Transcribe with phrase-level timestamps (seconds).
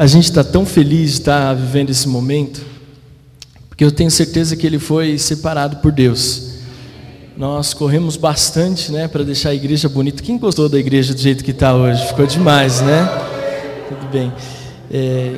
[0.00, 2.62] A gente está tão feliz de estar vivendo esse momento,
[3.68, 6.54] porque eu tenho certeza que ele foi separado por Deus.
[7.36, 10.22] Nós corremos bastante, né, para deixar a igreja bonita.
[10.22, 12.06] Quem gostou da igreja do jeito que está hoje?
[12.06, 13.06] Ficou demais, né?
[13.90, 14.32] Tudo bem.
[14.90, 15.34] É,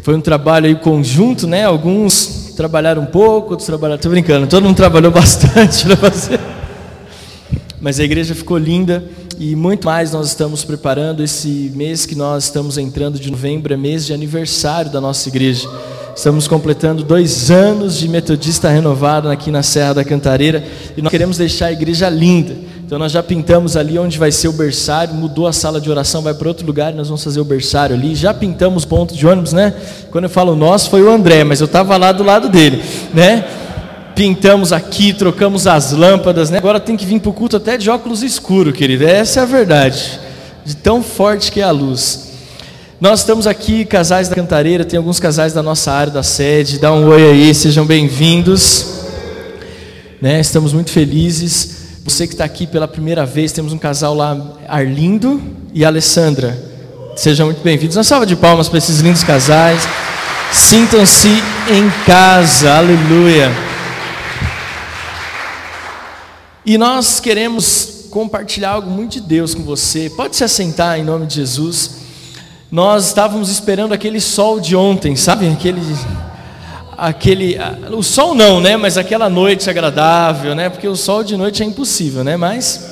[0.00, 1.64] foi um trabalho aí conjunto, né?
[1.64, 3.96] Alguns trabalharam um pouco, outros trabalharam.
[3.96, 4.46] Estou brincando.
[4.46, 6.38] Todo mundo trabalhou bastante para fazer.
[7.80, 9.02] Mas a igreja ficou linda
[9.42, 11.20] e muito mais nós estamos preparando.
[11.20, 15.68] Esse mês que nós estamos entrando de novembro é mês de aniversário da nossa igreja.
[16.14, 20.62] Estamos completando dois anos de metodista renovado aqui na Serra da Cantareira
[20.96, 22.54] e nós queremos deixar a igreja linda.
[22.86, 26.22] Então nós já pintamos ali onde vai ser o berçário, mudou a sala de oração,
[26.22, 28.14] vai para outro lugar e nós vamos fazer o berçário ali.
[28.14, 29.74] Já pintamos ponto de ônibus, né?
[30.12, 32.80] Quando eu falo nós, foi o André, mas eu estava lá do lado dele,
[33.12, 33.44] né?
[34.14, 36.58] Pintamos aqui, trocamos as lâmpadas, né?
[36.58, 39.04] Agora tem que vir para o culto até de óculos escuros, querido.
[39.04, 40.20] Essa é a verdade,
[40.64, 42.30] de tão forte que é a luz.
[43.00, 46.78] Nós estamos aqui, casais da Cantareira, tem alguns casais da nossa área, da sede.
[46.78, 49.00] Dá um oi aí, sejam bem-vindos.
[50.20, 50.38] Né?
[50.38, 51.82] Estamos muito felizes.
[52.04, 54.36] Você que está aqui pela primeira vez, temos um casal lá,
[54.68, 55.42] Arlindo
[55.74, 56.56] e Alessandra.
[57.16, 57.96] Sejam muito bem-vindos.
[57.96, 59.82] Uma salva de palmas para esses lindos casais.
[60.52, 63.71] Sintam-se em casa, aleluia.
[66.64, 70.08] E nós queremos compartilhar algo muito de Deus com você.
[70.08, 72.02] Pode se assentar em nome de Jesus.
[72.70, 75.48] Nós estávamos esperando aquele sol de ontem, sabe?
[75.48, 75.80] Aquele
[76.96, 77.56] aquele
[77.90, 80.70] o sol não, né, mas aquela noite agradável, né?
[80.70, 82.36] Porque o sol de noite é impossível, né?
[82.36, 82.84] Mas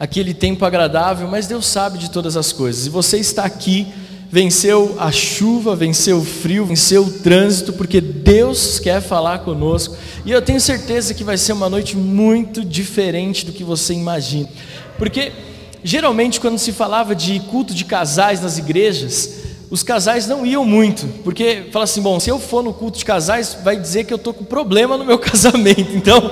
[0.00, 2.86] aquele tempo agradável, mas Deus sabe de todas as coisas.
[2.86, 3.86] E você está aqui
[4.30, 9.96] venceu a chuva, venceu o frio, venceu o trânsito, porque Deus quer falar conosco.
[10.24, 14.48] E eu tenho certeza que vai ser uma noite muito diferente do que você imagina.
[14.98, 15.32] Porque
[15.82, 21.06] geralmente quando se falava de culto de casais nas igrejas, os casais não iam muito,
[21.22, 24.16] porque fala assim, bom, se eu for no culto de casais, vai dizer que eu
[24.16, 25.94] estou com problema no meu casamento.
[25.94, 26.30] Então,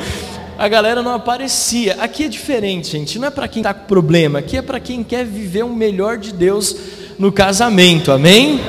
[0.59, 1.97] a galera não aparecia.
[2.01, 3.19] Aqui é diferente, gente.
[3.19, 6.19] Não é para quem está com problema, aqui é para quem quer viver o melhor
[6.19, 6.77] de Deus
[7.19, 8.61] no casamento, amém?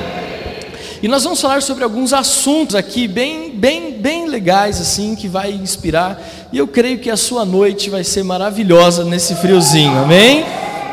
[1.00, 5.52] E nós vamos falar sobre alguns assuntos aqui bem, bem, bem legais assim que vai
[5.52, 6.20] inspirar.
[6.52, 10.44] E eu creio que a sua noite vai ser maravilhosa nesse friozinho, amém?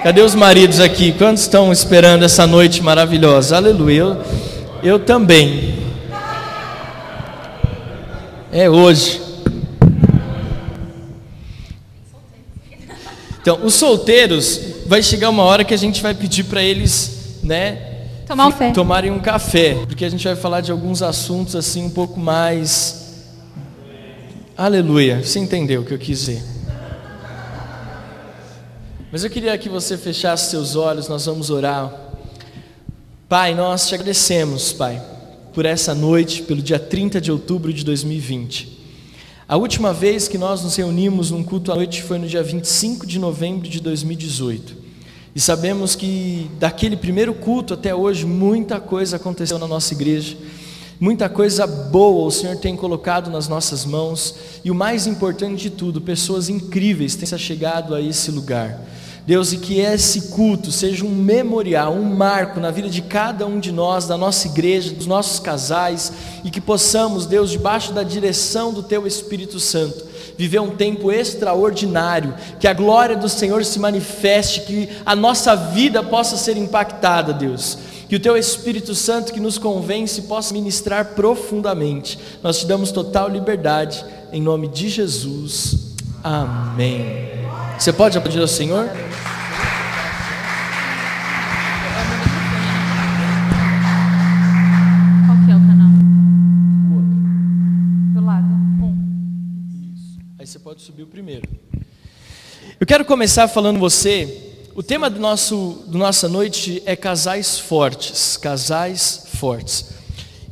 [0.03, 1.11] Cadê os maridos aqui?
[1.11, 3.55] Quantos estão esperando essa noite maravilhosa?
[3.55, 3.99] Aleluia.
[3.99, 4.17] Eu,
[4.83, 5.73] eu também.
[8.51, 9.21] É hoje.
[13.41, 17.14] Então, os solteiros, vai chegar uma hora que a gente vai pedir para eles
[17.45, 18.07] né?
[18.27, 18.71] Tomar um café.
[18.71, 23.23] Tomarem um café, porque a gente vai falar de alguns assuntos assim um pouco mais.
[24.57, 26.43] Aleluia, você entendeu o que eu quis dizer.
[29.11, 31.93] Mas eu queria que você fechasse seus olhos, nós vamos orar.
[33.29, 35.01] Pai, nós te agradecemos, Pai,
[35.53, 38.75] por essa noite, pelo dia 30 de outubro de 2020.
[39.47, 43.05] A última vez que nós nos reunimos num culto à noite foi no dia 25
[43.05, 44.84] de novembro de 2018.
[45.35, 50.37] E sabemos que daquele primeiro culto até hoje, muita coisa aconteceu na nossa igreja,
[50.97, 55.69] muita coisa boa o Senhor tem colocado nas nossas mãos, e o mais importante de
[55.69, 58.79] tudo, pessoas incríveis têm se chegado a esse lugar.
[59.25, 63.59] Deus, e que esse culto seja um memorial, um marco na vida de cada um
[63.59, 66.13] de nós, da nossa igreja, dos nossos casais,
[66.43, 70.05] e que possamos, Deus, debaixo da direção do Teu Espírito Santo,
[70.37, 76.03] viver um tempo extraordinário, que a glória do Senhor se manifeste, que a nossa vida
[76.03, 77.79] possa ser impactada, Deus.
[78.07, 82.19] Que o teu Espírito Santo que nos convence possa ministrar profundamente.
[82.43, 85.95] Nós te damos total liberdade, em nome de Jesus.
[86.23, 87.44] Amém.
[87.77, 88.89] Você pode aplaudir ao Senhor?
[100.75, 101.47] pode subir o primeiro.
[102.79, 104.65] Eu quero começar falando você.
[104.73, 109.91] O tema do nosso do nossa noite é casais fortes, casais fortes.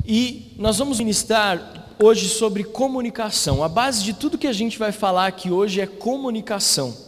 [0.06, 3.62] E nós vamos ministrar hoje sobre comunicação.
[3.62, 7.03] A base de tudo que a gente vai falar aqui hoje é comunicação.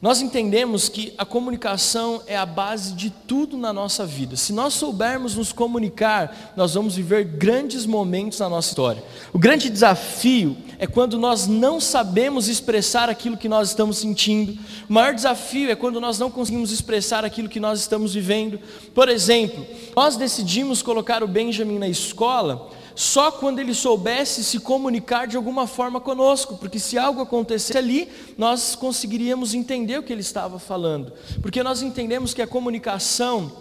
[0.00, 4.36] Nós entendemos que a comunicação é a base de tudo na nossa vida.
[4.36, 9.02] Se nós soubermos nos comunicar, nós vamos viver grandes momentos na nossa história.
[9.32, 14.56] O grande desafio é quando nós não sabemos expressar aquilo que nós estamos sentindo.
[14.88, 18.60] O maior desafio é quando nós não conseguimos expressar aquilo que nós estamos vivendo.
[18.94, 19.66] Por exemplo,
[19.96, 25.68] nós decidimos colocar o Benjamin na escola só quando ele soubesse se comunicar de alguma
[25.68, 31.12] forma conosco, porque se algo acontecesse ali, nós conseguiríamos entender o que ele estava falando,
[31.40, 33.52] porque nós entendemos que a comunicação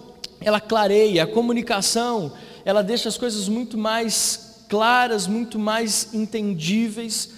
[0.41, 2.33] ela clareia, a comunicação,
[2.65, 7.29] ela deixa as coisas muito mais claras, muito mais entendíveis.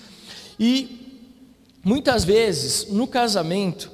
[0.58, 1.26] E
[1.84, 3.92] muitas vezes, no casamento,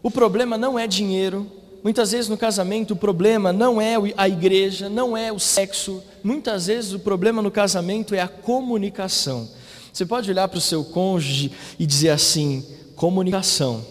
[0.00, 1.50] o problema não é dinheiro,
[1.82, 6.66] muitas vezes no casamento o problema não é a igreja, não é o sexo, muitas
[6.66, 9.48] vezes o problema no casamento é a comunicação.
[9.92, 13.84] Você pode olhar para o seu cônjuge e dizer assim: comunicação.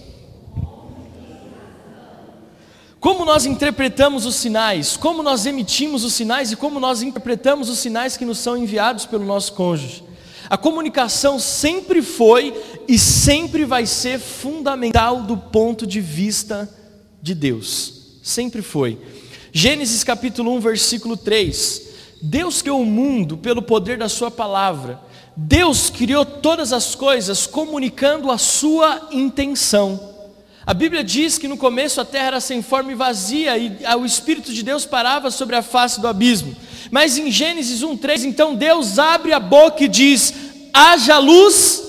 [3.00, 7.78] Como nós interpretamos os sinais, como nós emitimos os sinais e como nós interpretamos os
[7.80, 10.04] sinais que nos são enviados pelo nosso cônjuge.
[10.50, 12.54] A comunicação sempre foi
[12.88, 16.70] e sempre vai ser fundamental do ponto de vista
[17.22, 18.20] de Deus.
[18.24, 18.98] Sempre foi.
[19.52, 21.87] Gênesis capítulo 1, versículo 3.
[22.22, 25.00] Deus criou o mundo pelo poder da Sua palavra.
[25.36, 30.16] Deus criou todas as coisas comunicando a Sua intenção.
[30.66, 34.06] A Bíblia diz que no começo a terra era sem forma e vazia e o
[34.06, 36.56] Espírito de Deus parava sobre a face do abismo.
[36.92, 40.34] Mas em Gênesis 1:3, então Deus abre a boca e diz:
[40.74, 41.84] haja luz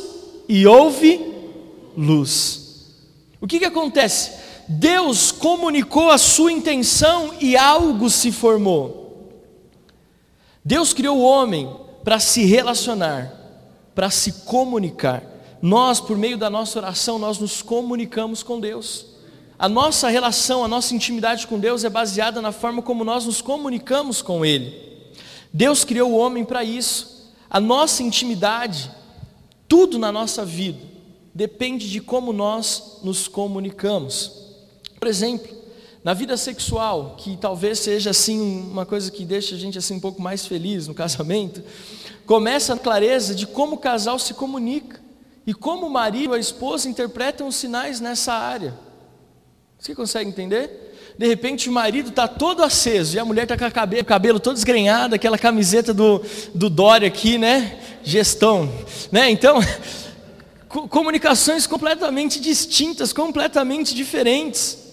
[0.49, 1.21] e houve
[1.97, 2.87] luz.
[3.41, 4.33] O que, que acontece?
[4.69, 9.08] Deus comunicou a sua intenção e algo se formou.
[10.69, 11.75] Deus criou o homem
[12.05, 13.33] para se relacionar,
[13.95, 15.23] para se comunicar
[15.63, 19.07] nós, por meio da nossa oração, nós nos comunicamos com Deus.
[19.59, 23.41] A nossa relação, a nossa intimidade com Deus é baseada na forma como nós nos
[23.41, 24.79] comunicamos com Ele.
[25.55, 27.33] Deus criou o homem para isso.
[27.49, 28.91] A nossa intimidade,
[29.67, 30.85] tudo na nossa vida,
[31.35, 34.33] depende de como nós nos comunicamos.
[35.01, 35.49] Por exemplo,
[36.05, 40.01] na vida sexual, que talvez seja assim uma coisa que deixa a gente assim um
[40.01, 41.63] pouco mais feliz no casamento,
[42.27, 45.01] começa a clareza de como o casal se comunica.
[45.47, 48.75] E como o marido e a esposa interpretam os sinais nessa área.
[49.79, 51.15] Você consegue entender?
[51.17, 54.39] De repente o marido está todo aceso e a mulher está com o cabelo, cabelo
[54.39, 56.23] todo esgrenhado, aquela camiseta do,
[56.55, 57.79] do Dória aqui, né?
[58.05, 58.71] Gestão.
[59.11, 59.31] Né?
[59.31, 59.59] Então,
[60.69, 64.88] comunicações completamente distintas, completamente diferentes.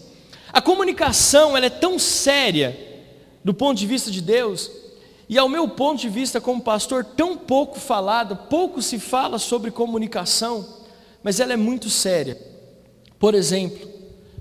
[0.55, 2.79] A comunicação ela é tão séria
[3.43, 4.71] do ponto de vista de Deus
[5.27, 9.69] e ao meu ponto de vista como pastor, tão pouco falada, pouco se fala sobre
[9.69, 10.65] comunicação,
[11.21, 12.39] mas ela é muito séria.
[13.19, 13.85] Por exemplo,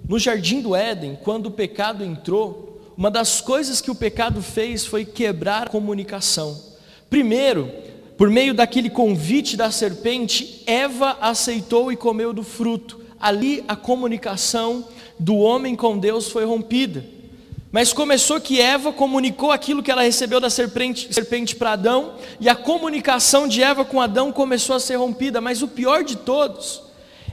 [0.09, 4.87] no jardim do Éden, quando o pecado entrou, uma das coisas que o pecado fez
[4.87, 6.57] foi quebrar a comunicação.
[7.11, 7.69] Primeiro,
[8.17, 13.01] por meio daquele convite da serpente, Eva aceitou e comeu do fruto.
[13.19, 14.87] Ali a comunicação
[15.19, 17.05] do homem com Deus foi rompida.
[17.71, 22.49] Mas começou que Eva comunicou aquilo que ela recebeu da serpente, serpente para Adão, e
[22.49, 25.41] a comunicação de Eva com Adão começou a ser rompida.
[25.41, 26.83] Mas o pior de todos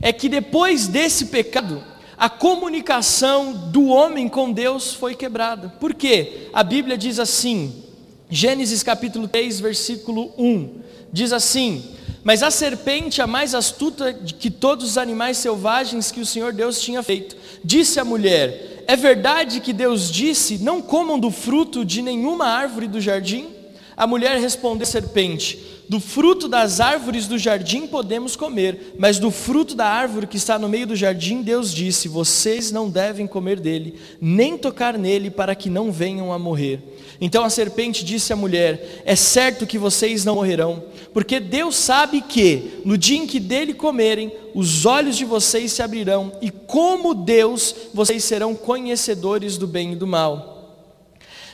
[0.01, 1.83] é que depois desse pecado,
[2.17, 5.69] a comunicação do homem com Deus foi quebrada.
[5.79, 6.49] Por quê?
[6.53, 7.83] A Bíblia diz assim,
[8.29, 10.81] Gênesis capítulo 3, versículo 1,
[11.11, 11.83] diz assim:
[12.23, 16.79] Mas a serpente, a mais astuta que todos os animais selvagens que o Senhor Deus
[16.79, 22.01] tinha feito, disse à mulher: é verdade que Deus disse: Não comam do fruto de
[22.01, 23.47] nenhuma árvore do jardim?
[23.95, 25.59] A mulher respondeu à serpente:
[25.89, 30.57] Do fruto das árvores do jardim podemos comer, mas do fruto da árvore que está
[30.57, 35.55] no meio do jardim, Deus disse: Vocês não devem comer dele, nem tocar nele, para
[35.55, 36.81] que não venham a morrer.
[37.19, 42.21] Então a serpente disse à mulher: É certo que vocês não morrerão, porque Deus sabe
[42.21, 47.13] que, no dia em que dele comerem, os olhos de vocês se abrirão, e como
[47.13, 50.50] Deus, vocês serão conhecedores do bem e do mal.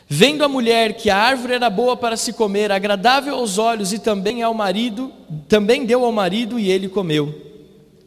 [0.10, 4.00] Vendo a mulher que a árvore era boa para se comer, agradável aos olhos e
[4.00, 5.12] também ao marido,
[5.50, 7.34] também deu ao marido e ele comeu.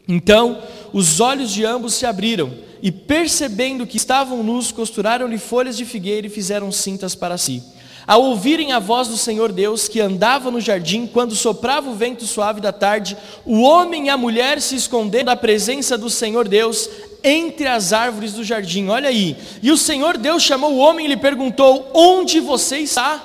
[0.08, 2.52] Então os olhos de ambos se abriram
[2.82, 7.62] e percebendo que estavam nus, costuraram-lhe folhas de figueira e fizeram cintas para si.
[8.10, 12.26] Ao ouvirem a voz do Senhor Deus, que andava no jardim, quando soprava o vento
[12.26, 16.90] suave da tarde, o homem e a mulher se esconderam da presença do Senhor Deus
[17.22, 18.88] entre as árvores do jardim.
[18.88, 19.36] Olha aí.
[19.62, 23.22] E o Senhor Deus chamou o homem e lhe perguntou: Onde você está?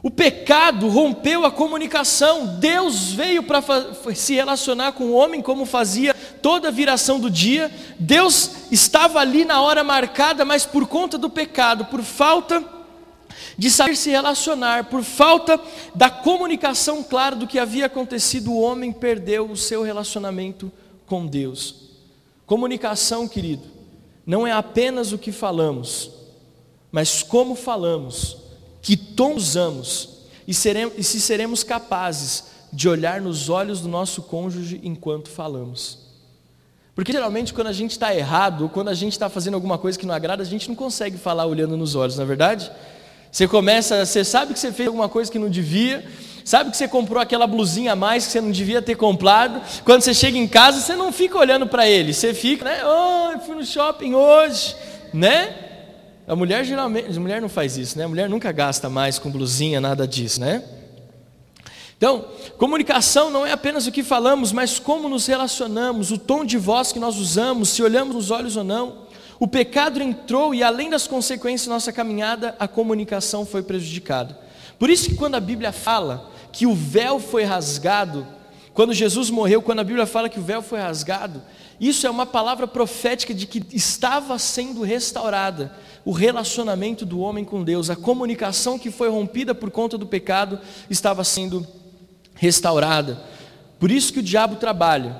[0.00, 2.46] O pecado rompeu a comunicação.
[2.60, 3.64] Deus veio para
[4.14, 7.68] se relacionar com o homem como fazia toda a viração do dia.
[7.98, 12.78] Deus estava ali na hora marcada, mas por conta do pecado, por falta
[13.60, 15.60] de saber se relacionar, por falta
[15.94, 20.72] da comunicação clara do que havia acontecido, o homem perdeu o seu relacionamento
[21.04, 21.74] com Deus.
[22.46, 23.64] Comunicação, querido,
[24.24, 26.10] não é apenas o que falamos,
[26.90, 28.38] mas como falamos
[28.80, 34.22] que tom usamos e, seremos, e se seremos capazes de olhar nos olhos do nosso
[34.22, 35.98] cônjuge enquanto falamos.
[36.94, 39.98] Porque geralmente quando a gente está errado, ou quando a gente está fazendo alguma coisa
[39.98, 42.72] que não agrada, a gente não consegue falar olhando nos olhos, não é verdade?
[43.30, 46.04] Você começa, você sabe que você fez alguma coisa que não devia,
[46.44, 49.60] sabe que você comprou aquela blusinha a mais que você não devia ter comprado.
[49.84, 52.80] Quando você chega em casa, você não fica olhando para ele, você fica, né?
[52.84, 54.74] Oh, eu fui no shopping hoje,
[55.14, 55.54] né?
[56.26, 58.04] A mulher geralmente, a mulher não faz isso, né?
[58.04, 60.62] A mulher nunca gasta mais com blusinha, nada disso, né?
[61.96, 62.24] Então,
[62.56, 66.92] comunicação não é apenas o que falamos, mas como nos relacionamos, o tom de voz
[66.92, 69.09] que nós usamos, se olhamos nos olhos ou não.
[69.40, 74.38] O pecado entrou e, além das consequências da nossa caminhada, a comunicação foi prejudicada.
[74.78, 78.26] Por isso que quando a Bíblia fala que o véu foi rasgado,
[78.74, 81.42] quando Jesus morreu, quando a Bíblia fala que o véu foi rasgado,
[81.80, 87.62] isso é uma palavra profética de que estava sendo restaurada o relacionamento do homem com
[87.62, 91.66] Deus, a comunicação que foi rompida por conta do pecado estava sendo
[92.34, 93.22] restaurada.
[93.78, 95.16] Por isso que o diabo trabalha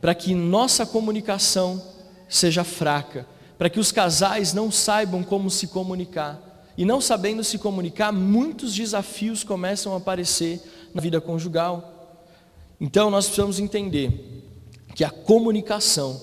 [0.00, 1.82] para que nossa comunicação
[2.28, 3.26] seja fraca,
[3.62, 6.72] para que os casais não saibam como se comunicar.
[6.76, 10.60] E não sabendo se comunicar, muitos desafios começam a aparecer
[10.92, 12.26] na vida conjugal.
[12.80, 14.42] Então nós precisamos entender
[14.96, 16.20] que a comunicação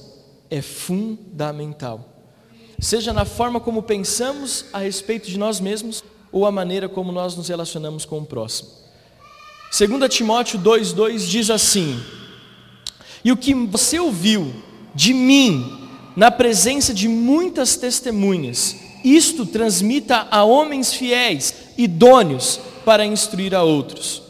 [0.50, 2.10] é fundamental.
[2.78, 6.04] Seja na forma como pensamos a respeito de nós mesmos
[6.34, 8.68] ou a maneira como nós nos relacionamos com o próximo.
[9.72, 12.04] 2 Timóteo 2,2 diz assim:
[13.24, 14.54] E o que você ouviu
[14.94, 23.56] de mim na presença de muitas testemunhas, isto transmita a homens fiéis, idôneos para instruir
[23.56, 24.22] a outros.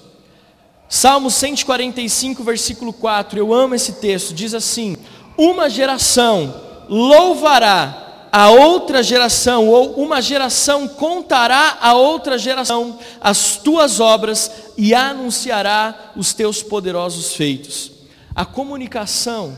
[0.88, 4.98] Salmo 145, versículo 4, eu amo esse texto, diz assim:
[5.38, 6.54] Uma geração
[6.90, 14.94] louvará a outra geração, ou uma geração contará a outra geração as tuas obras e
[14.94, 17.92] anunciará os teus poderosos feitos.
[18.36, 19.58] A comunicação,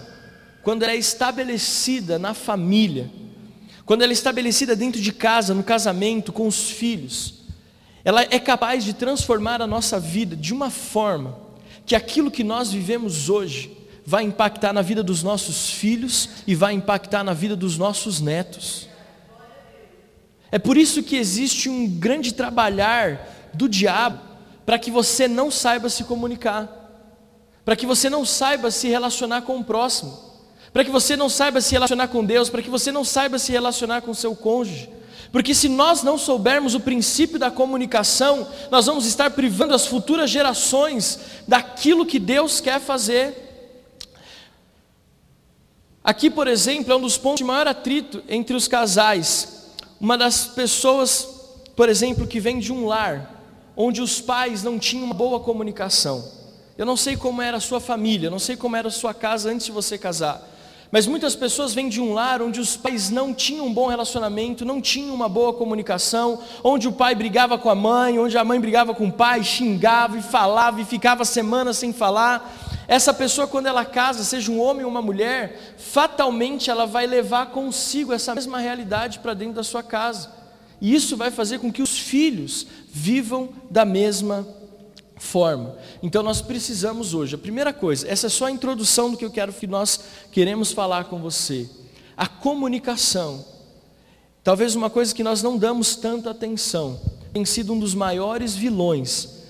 [0.64, 3.10] quando ela é estabelecida na família,
[3.86, 7.42] quando ela é estabelecida dentro de casa, no casamento, com os filhos,
[8.04, 11.38] ela é capaz de transformar a nossa vida de uma forma
[11.86, 16.74] que aquilo que nós vivemos hoje vai impactar na vida dos nossos filhos e vai
[16.74, 18.88] impactar na vida dos nossos netos.
[20.52, 24.20] É por isso que existe um grande trabalhar do diabo
[24.66, 26.70] para que você não saiba se comunicar,
[27.64, 30.18] para que você não saiba se relacionar com o próximo,
[30.74, 33.52] para que você não saiba se relacionar com Deus, para que você não saiba se
[33.52, 34.90] relacionar com seu cônjuge.
[35.32, 40.30] Porque se nós não soubermos o princípio da comunicação, nós vamos estar privando as futuras
[40.30, 43.50] gerações daquilo que Deus quer fazer.
[46.04, 49.70] Aqui, por exemplo, é um dos pontos de maior atrito entre os casais.
[50.00, 51.28] Uma das pessoas,
[51.76, 53.40] por exemplo, que vem de um lar
[53.76, 56.28] onde os pais não tinham uma boa comunicação.
[56.78, 59.50] Eu não sei como era a sua família, não sei como era a sua casa
[59.50, 60.51] antes de você casar.
[60.92, 64.66] Mas muitas pessoas vêm de um lar onde os pais não tinham um bom relacionamento,
[64.66, 68.60] não tinham uma boa comunicação, onde o pai brigava com a mãe, onde a mãe
[68.60, 72.54] brigava com o pai, xingava e falava e ficava semanas sem falar.
[72.90, 77.52] Essa pessoa, quando ela casa, seja um homem ou uma mulher, fatalmente ela vai levar
[77.52, 80.30] consigo essa mesma realidade para dentro da sua casa.
[80.82, 84.46] E isso vai fazer com que os filhos vivam da mesma
[85.22, 85.76] forma.
[86.02, 89.32] Então nós precisamos hoje, a primeira coisa, essa é só a introdução do que eu
[89.32, 90.00] quero que nós
[90.32, 91.70] queremos falar com você.
[92.18, 93.46] A comunicação.
[94.44, 97.00] Talvez uma coisa que nós não damos tanta atenção,
[97.32, 99.44] tem sido um dos maiores vilões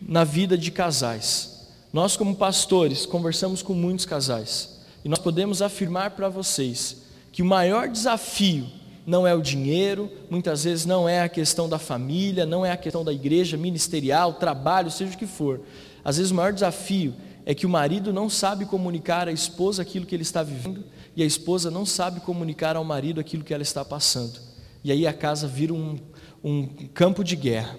[0.00, 1.66] na vida de casais.
[1.92, 6.98] Nós, como pastores, conversamos com muitos casais e nós podemos afirmar para vocês
[7.32, 8.66] que o maior desafio
[9.06, 12.76] não é o dinheiro, muitas vezes não é a questão da família, não é a
[12.76, 15.60] questão da igreja ministerial, trabalho, seja o que for.
[16.04, 17.14] Às vezes o maior desafio
[17.46, 20.84] é que o marido não sabe comunicar à esposa aquilo que ele está vivendo
[21.14, 24.40] e a esposa não sabe comunicar ao marido aquilo que ela está passando.
[24.82, 25.96] E aí a casa vira um,
[26.42, 27.76] um campo de guerra.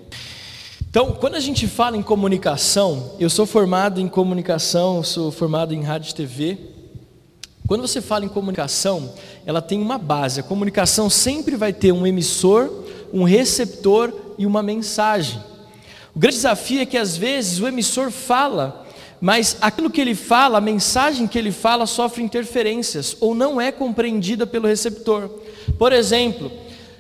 [0.90, 5.84] Então, quando a gente fala em comunicação, eu sou formado em comunicação, sou formado em
[5.84, 6.58] rádio e TV.
[7.68, 9.14] Quando você fala em comunicação,
[9.48, 10.42] ela tem uma base.
[10.42, 12.70] A comunicação sempre vai ter um emissor,
[13.14, 15.42] um receptor e uma mensagem.
[16.14, 18.86] O grande desafio é que às vezes o emissor fala,
[19.22, 23.72] mas aquilo que ele fala, a mensagem que ele fala sofre interferências ou não é
[23.72, 25.30] compreendida pelo receptor.
[25.80, 26.52] Por exemplo,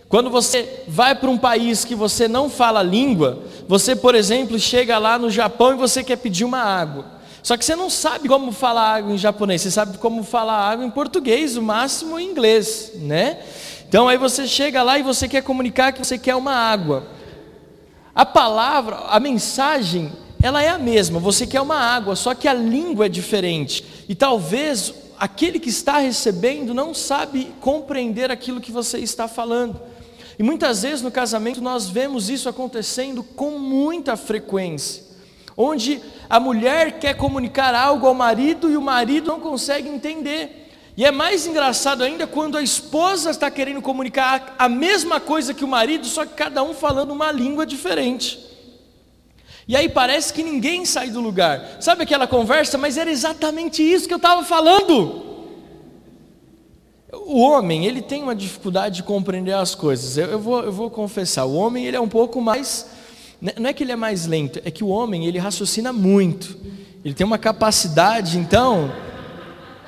[0.08, 4.98] quando você vai para um país que você não fala língua, você, por exemplo, chega
[4.98, 7.17] lá no Japão e você quer pedir uma água.
[7.48, 10.86] Só que você não sabe como falar água em japonês, você sabe como falar água
[10.86, 13.40] em português, o máximo em inglês, né?
[13.88, 17.08] Então aí você chega lá e você quer comunicar que você quer uma água.
[18.14, 20.12] A palavra, a mensagem,
[20.44, 24.04] ela é a mesma, você quer uma água, só que a língua é diferente.
[24.10, 29.80] E talvez aquele que está recebendo não sabe compreender aquilo que você está falando.
[30.38, 35.07] E muitas vezes no casamento nós vemos isso acontecendo com muita frequência,
[35.58, 36.00] onde
[36.30, 40.66] a mulher quer comunicar algo ao marido e o marido não consegue entender.
[40.96, 45.64] E é mais engraçado ainda quando a esposa está querendo comunicar a mesma coisa que
[45.64, 48.46] o marido, só que cada um falando uma língua diferente.
[49.68, 51.78] E aí parece que ninguém sai do lugar.
[51.82, 52.78] Sabe aquela conversa?
[52.78, 55.26] Mas era exatamente isso que eu estava falando.
[57.12, 60.18] O homem, ele tem uma dificuldade de compreender as coisas.
[60.18, 62.97] Eu, eu, vou, eu vou confessar, o homem ele é um pouco mais.
[63.42, 66.58] Né, não é que ele é mais lento, é que o homem ele raciocina muito.
[67.04, 68.92] Ele tem uma capacidade, então,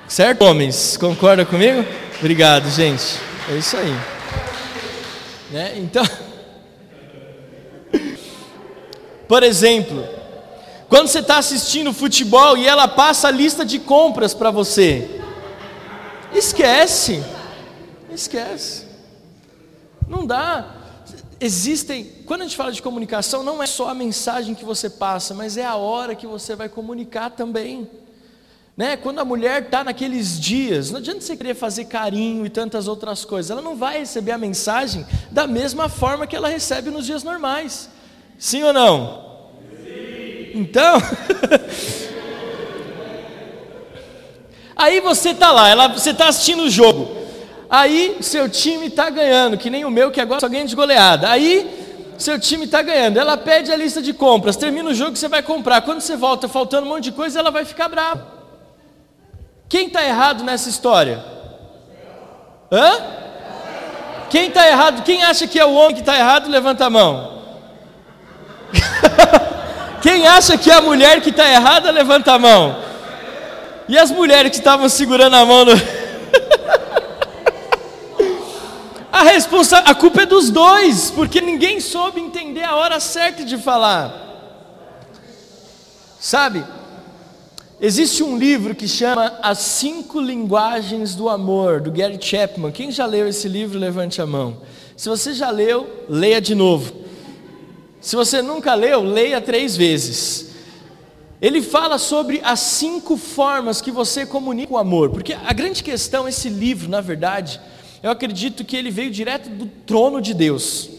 [0.09, 0.97] Certo, homens?
[0.97, 1.85] Concorda comigo?
[2.17, 3.19] Obrigado, gente.
[3.47, 3.95] É isso aí.
[5.51, 5.77] Né?
[5.77, 6.03] Então,
[9.27, 10.03] por exemplo,
[10.89, 15.21] quando você está assistindo futebol e ela passa a lista de compras para você,
[16.33, 17.23] esquece,
[18.11, 18.87] esquece.
[20.07, 20.73] Não dá.
[21.41, 25.33] Existem, quando a gente fala de comunicação, não é só a mensagem que você passa,
[25.33, 27.89] mas é a hora que você vai comunicar também.
[28.75, 28.97] Né?
[28.97, 33.23] Quando a mulher está naqueles dias, não adianta você querer fazer carinho e tantas outras
[33.23, 37.23] coisas, ela não vai receber a mensagem da mesma forma que ela recebe nos dias
[37.23, 37.89] normais.
[38.37, 39.39] Sim ou não?
[39.83, 40.51] Sim.
[40.55, 40.95] Então,
[44.75, 47.18] aí você está lá, ela, você está assistindo o jogo,
[47.69, 51.29] aí seu time está ganhando, que nem o meu, que agora só ganha de goleada.
[51.29, 55.27] Aí seu time está ganhando, ela pede a lista de compras, termina o jogo você
[55.27, 55.81] vai comprar.
[55.81, 58.27] Quando você volta faltando um monte de coisa, ela vai ficar brava.
[59.69, 61.23] Quem está errado nessa história?
[62.71, 62.91] Hã?
[64.29, 65.03] Quem está errado?
[65.03, 67.39] Quem acha que é o homem que está errado, levanta a mão.
[70.01, 72.77] Quem acha que é a mulher que está errada, levanta a mão.
[73.87, 75.71] E as mulheres que estavam segurando a mão no.
[79.11, 79.77] a, responsa...
[79.79, 84.27] a culpa é dos dois, porque ninguém soube entender a hora certa de falar.
[86.19, 86.63] Sabe?
[87.81, 92.71] Existe um livro que chama As Cinco Linguagens do Amor, do Gary Chapman.
[92.71, 94.57] Quem já leu esse livro, levante a mão.
[94.97, 96.93] Se você já leu, leia de novo.
[98.01, 100.49] Se você nunca leu, leia três vezes.
[101.41, 106.27] Ele fala sobre as cinco formas que você comunica o amor, porque a grande questão,
[106.27, 107.61] esse livro, na verdade,
[108.01, 110.89] eu acredito que ele veio direto do trono de Deus.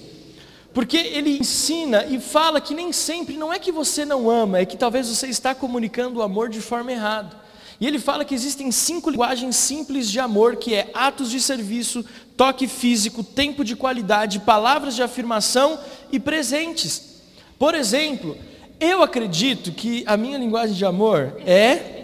[0.72, 4.64] Porque ele ensina e fala que nem sempre não é que você não ama, é
[4.64, 7.36] que talvez você está comunicando o amor de forma errada.
[7.80, 12.04] E ele fala que existem cinco linguagens simples de amor, que é atos de serviço,
[12.36, 15.78] toque físico, tempo de qualidade, palavras de afirmação
[16.12, 17.22] e presentes.
[17.58, 18.36] Por exemplo,
[18.78, 22.00] eu acredito que a minha linguagem de amor é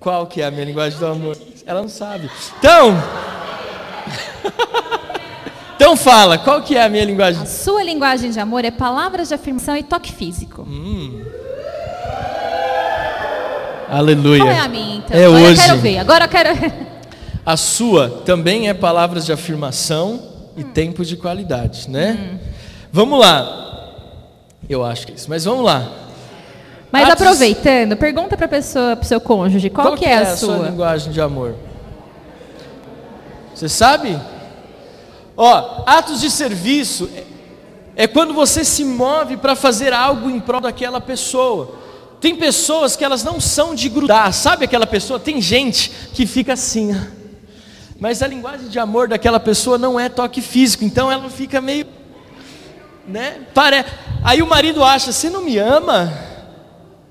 [0.00, 1.36] qual que é a minha linguagem do amor?
[1.66, 2.30] Ela não sabe.
[2.58, 2.94] Então,
[5.78, 7.40] Então fala, qual que é a minha linguagem?
[7.40, 10.62] A sua linguagem de amor é palavras de afirmação e toque físico.
[10.62, 11.22] Hum.
[13.88, 14.42] Aleluia.
[14.42, 15.16] Qual é a minha então?
[15.16, 15.60] É Agora hoje.
[15.60, 15.98] eu quero ver.
[15.98, 16.50] Agora eu quero
[17.46, 20.20] A sua também é palavras de afirmação
[20.56, 20.72] e hum.
[20.72, 22.18] tempo de qualidade, né?
[22.20, 22.38] Hum.
[22.92, 23.94] Vamos lá.
[24.68, 25.90] Eu acho que é isso, mas vamos lá.
[26.90, 27.22] Mas Atos...
[27.22, 30.20] aproveitando, pergunta para a pessoa, para o seu cônjuge, qual, qual que, é, é a,
[30.22, 30.56] a sua?
[30.56, 31.54] sua linguagem de amor?
[33.58, 34.16] Você sabe?
[35.36, 37.10] Ó, atos de serviço
[37.96, 41.74] é, quando você se move para fazer algo em prol daquela pessoa.
[42.20, 45.18] Tem pessoas que elas não são de grudar, sabe aquela pessoa?
[45.18, 46.94] Tem gente que fica assim,
[47.98, 51.86] mas a linguagem de amor daquela pessoa não é toque físico, então ela fica meio,
[53.08, 53.40] né?
[53.52, 53.84] Pare...
[54.22, 56.12] Aí o marido acha: você não me ama?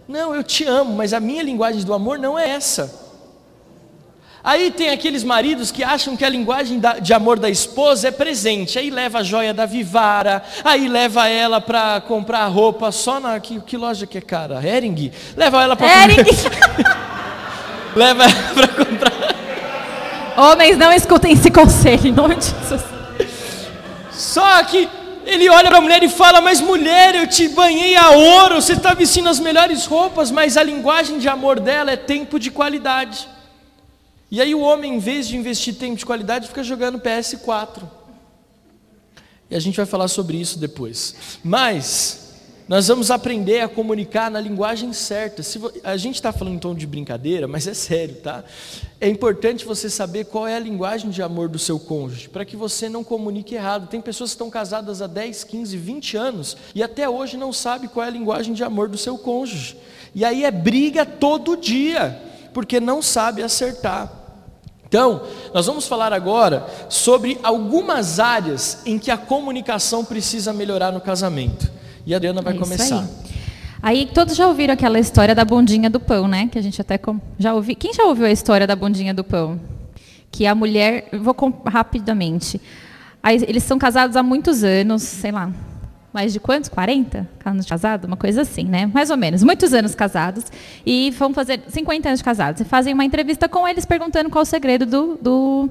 [0.08, 3.07] Não, eu te amo, mas a minha linguagem do amor não é essa.
[4.48, 8.80] Aí tem aqueles maridos que acham que a linguagem de amor da esposa é presente.
[8.80, 13.42] Aí leva a joia da Vivara, aí leva ela para comprar roupa só na.
[13.42, 14.66] Que, que, loja que é cara?
[14.66, 15.12] Hering?
[15.36, 15.90] Leva ela para.
[15.90, 16.16] Hering!
[17.94, 19.12] leva ela para comprar.
[20.38, 22.86] Homens, não escutem esse conselho, em nome de Jesus.
[24.14, 24.88] Só que
[25.26, 28.72] ele olha para a mulher e fala: Mas mulher, eu te banhei a ouro, você
[28.72, 33.28] está vestindo as melhores roupas, mas a linguagem de amor dela é tempo de qualidade.
[34.30, 37.84] E aí o homem, em vez de investir tempo de qualidade, fica jogando PS4.
[39.50, 41.16] E a gente vai falar sobre isso depois.
[41.44, 42.28] Mas
[42.68, 45.42] nós vamos aprender a comunicar na linguagem certa.
[45.42, 48.44] Se a gente está falando em tom de brincadeira, mas é sério, tá?
[49.00, 52.58] É importante você saber qual é a linguagem de amor do seu cônjuge, para que
[52.58, 53.88] você não comunique errado.
[53.88, 57.88] Tem pessoas que estão casadas há 10, 15, 20 anos e até hoje não sabe
[57.88, 59.78] qual é a linguagem de amor do seu cônjuge.
[60.14, 62.22] E aí é briga todo dia,
[62.58, 64.12] porque não sabe acertar.
[64.88, 65.22] Então,
[65.54, 71.72] nós vamos falar agora sobre algumas áreas em que a comunicação precisa melhorar no casamento.
[72.04, 73.02] E a Adriana vai É começar.
[73.02, 74.00] Aí.
[74.00, 76.50] Aí todos já ouviram aquela história da bundinha do pão, né?
[76.52, 77.00] Que a gente até
[77.38, 77.76] já ouviu.
[77.76, 79.60] Quem já ouviu a história da bundinha do pão?
[80.32, 82.60] Que a mulher, vou rapidamente.
[83.22, 85.52] Aí, eles são casados há muitos anos, sei lá,
[86.18, 86.68] mais de quantos?
[86.68, 88.06] 40 anos de casado?
[88.06, 88.88] Uma coisa assim, né?
[88.88, 89.44] Mais ou menos.
[89.44, 90.46] Muitos anos casados.
[90.84, 92.60] E vão fazer 50 anos de casados.
[92.60, 95.70] E fazem uma entrevista com eles perguntando qual o segredo do, do,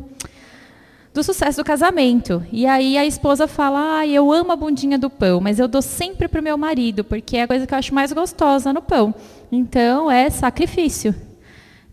[1.12, 2.46] do sucesso do casamento.
[2.52, 5.82] E aí a esposa fala: ah, eu amo a bundinha do pão, mas eu dou
[5.82, 8.80] sempre para o meu marido, porque é a coisa que eu acho mais gostosa no
[8.80, 9.12] pão.
[9.50, 11.12] Então é sacrifício.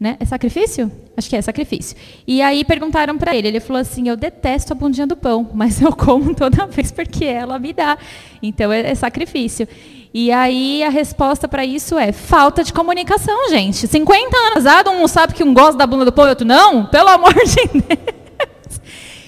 [0.04, 0.18] Né?
[0.20, 0.92] É sacrifício?
[1.16, 1.96] Acho que é sacrifício.
[2.28, 5.82] E aí perguntaram para ele, ele falou assim: "Eu detesto a bundinha do pão, mas
[5.82, 7.98] eu como toda vez porque ela me dá.
[8.42, 9.66] Então é, é sacrifício".
[10.14, 13.88] E aí a resposta para isso é falta de comunicação, gente.
[13.88, 16.86] 50 anos casado, um sabe que um gosta da bunda do pão e outro não?
[16.88, 18.82] Pelo amor de Deus.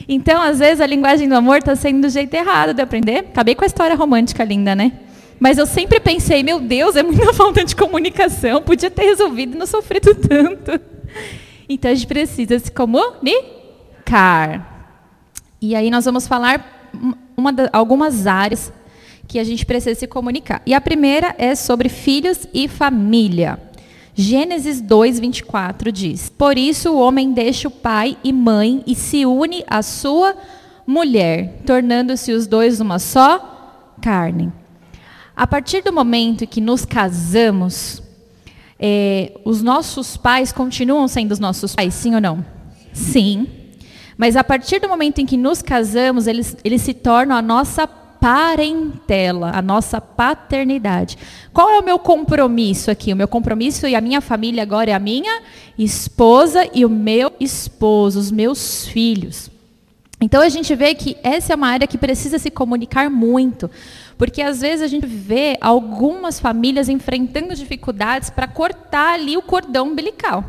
[0.09, 3.19] Então, às vezes a linguagem do amor está sendo do jeito errado de aprender.
[3.19, 4.91] Acabei com a história romântica linda, né?
[5.39, 9.57] Mas eu sempre pensei, meu Deus, é muita falta de comunicação, podia ter resolvido e
[9.57, 10.79] não sofrido tanto.
[11.67, 14.05] Então a gente precisa se comunicar.
[15.61, 16.91] E aí nós vamos falar
[17.35, 18.71] uma algumas áreas
[19.27, 20.61] que a gente precisa se comunicar.
[20.65, 23.59] E a primeira é sobre filhos e família.
[24.13, 29.25] Gênesis 2, 24 diz: Por isso o homem deixa o pai e mãe e se
[29.25, 30.35] une à sua
[30.85, 34.51] mulher, tornando-se os dois uma só carne.
[35.35, 38.01] A partir do momento que nos casamos,
[38.79, 42.45] é, os nossos pais continuam sendo os nossos pais, sim ou não?
[42.93, 43.47] Sim.
[44.17, 47.85] Mas a partir do momento em que nos casamos, eles, eles se tornam a nossa
[47.85, 51.17] parentela, a nossa paternidade.
[51.53, 53.11] Qual é o meu compromisso aqui?
[53.13, 55.41] O meu compromisso e a minha família agora é a minha
[55.77, 59.51] esposa e o meu esposo, os meus filhos.
[60.19, 63.69] Então a gente vê que essa é uma área que precisa se comunicar muito,
[64.17, 69.87] porque às vezes a gente vê algumas famílias enfrentando dificuldades para cortar ali o cordão
[69.87, 70.43] umbilical.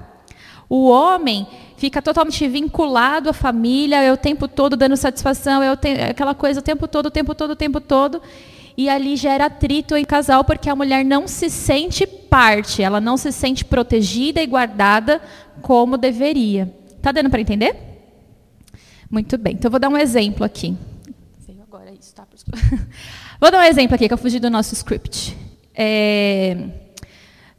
[0.69, 5.89] O homem fica totalmente vinculado à família, é o tempo todo dando satisfação, é te...
[5.89, 8.21] aquela coisa o tempo todo, o tempo todo, o tempo todo.
[8.77, 13.17] E ali gera atrito em casal, porque a mulher não se sente parte, ela não
[13.17, 15.21] se sente protegida e guardada
[15.63, 16.73] como deveria.
[17.01, 17.75] Tá dando para entender?
[19.11, 19.55] Muito bem.
[19.55, 20.77] Então, eu vou dar um exemplo aqui.
[21.47, 22.27] Veio agora isso, tá?
[23.39, 25.37] Vou dar um exemplo aqui, que eu fugi do nosso script.
[25.75, 26.57] É...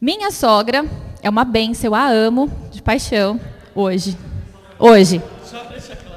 [0.01, 0.83] Minha sogra
[1.21, 3.39] é uma benção, eu a amo de paixão.
[3.75, 4.17] Hoje.
[4.79, 5.21] Hoje.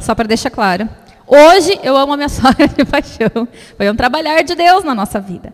[0.00, 0.88] Só para deixar claro.
[1.26, 3.46] Hoje eu amo a minha sogra de paixão.
[3.76, 5.52] Foi um trabalhar de Deus na nossa vida.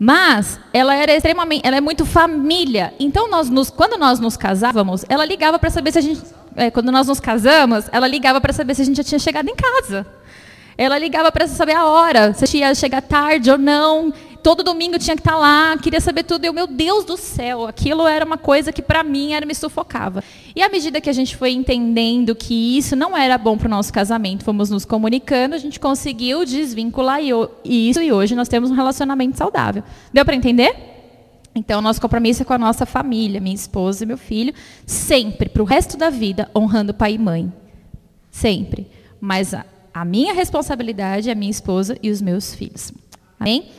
[0.00, 2.92] Mas ela era extremamente, ela é muito família.
[2.98, 6.22] Então nós nos, quando nós nos casávamos, ela ligava para saber se a gente,
[6.56, 9.48] é, quando nós nos casamos, ela ligava para saber se a gente já tinha chegado
[9.48, 10.04] em casa.
[10.76, 14.12] Ela ligava para saber a hora, se ia chegar tarde ou não.
[14.42, 16.44] Todo domingo tinha que estar lá, queria saber tudo.
[16.44, 19.54] E eu, meu Deus do céu, aquilo era uma coisa que para mim era me
[19.54, 20.22] sufocava.
[20.54, 23.70] E à medida que a gente foi entendendo que isso não era bom para o
[23.70, 27.20] nosso casamento, fomos nos comunicando, a gente conseguiu desvincular
[27.64, 29.82] isso e hoje nós temos um relacionamento saudável.
[30.12, 30.92] Deu para entender?
[31.54, 34.52] Então, nosso compromisso é com a nossa família, minha esposa e meu filho,
[34.84, 37.50] sempre, para o resto da vida, honrando pai e mãe.
[38.30, 38.88] Sempre.
[39.20, 39.54] Mas
[39.94, 42.92] a, minha responsabilidade a minha esposa e os meus filhos.
[43.38, 43.70] Amém?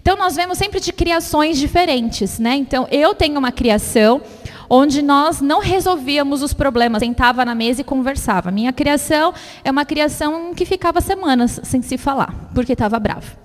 [0.00, 2.38] Então, nós vemos sempre de criações diferentes.
[2.38, 2.54] Né?
[2.56, 4.22] Então, eu tenho uma criação
[4.68, 8.50] onde nós não resolvíamos os problemas, sentava na mesa e conversava.
[8.50, 13.36] Minha criação é uma criação que ficava semanas sem se falar, porque estava bravo.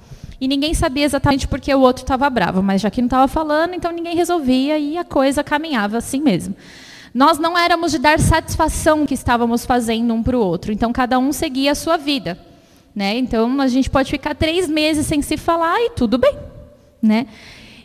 [0.42, 3.74] E ninguém sabia exatamente porque o outro estava bravo, mas já que não estava falando,
[3.74, 6.56] então ninguém resolvia e a coisa caminhava assim mesmo.
[7.14, 11.18] Nós não éramos de dar satisfação que estávamos fazendo um para o outro, então cada
[11.18, 12.38] um seguia a sua vida.
[12.96, 13.18] Né?
[13.18, 16.36] Então a gente pode ficar três meses sem se falar e tudo bem.
[17.02, 17.28] Né?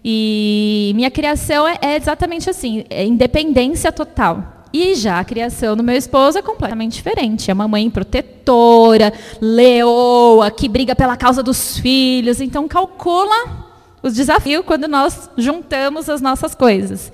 [0.05, 4.55] E minha criação é, é exatamente assim, é independência total.
[4.73, 7.49] E já a criação do meu esposo é completamente diferente.
[7.49, 12.41] É uma mãe protetora, leoa, que briga pela causa dos filhos.
[12.41, 13.69] Então calcula
[14.03, 17.13] os desafios quando nós juntamos as nossas coisas.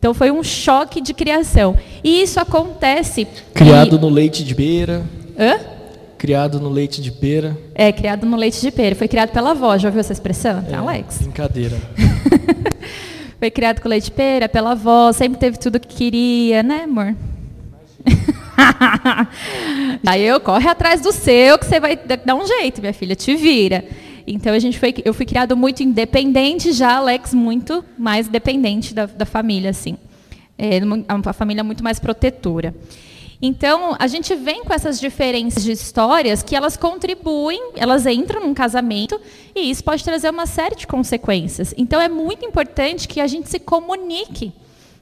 [0.00, 1.76] Então foi um choque de criação.
[2.02, 3.28] E isso acontece.
[3.52, 4.00] Criado e...
[4.00, 5.04] no leite de beira.
[5.38, 5.60] Hã?
[6.16, 7.56] Criado no leite de pera.
[7.74, 8.96] É, criado no leite de pera.
[8.96, 10.64] Foi criado pela avó, já ouviu essa expressão?
[10.70, 11.18] É, Alex.
[11.18, 11.76] Brincadeira.
[13.38, 17.14] Foi criado com leite de pera, pela avó, sempre teve tudo que queria, né, amor?
[20.04, 23.34] Aí eu corre atrás do seu, que você vai dar um jeito, minha filha, te
[23.36, 23.82] vira.
[24.32, 29.06] Então a gente foi, eu fui criado muito independente, já Alex muito mais dependente da,
[29.06, 29.96] da família, assim.
[30.58, 30.80] É
[31.14, 32.74] uma família muito mais protetora.
[33.42, 38.52] Então, a gente vem com essas diferenças de histórias que elas contribuem, elas entram num
[38.52, 39.18] casamento
[39.54, 41.72] e isso pode trazer uma série de consequências.
[41.78, 44.52] Então, é muito importante que a gente se comunique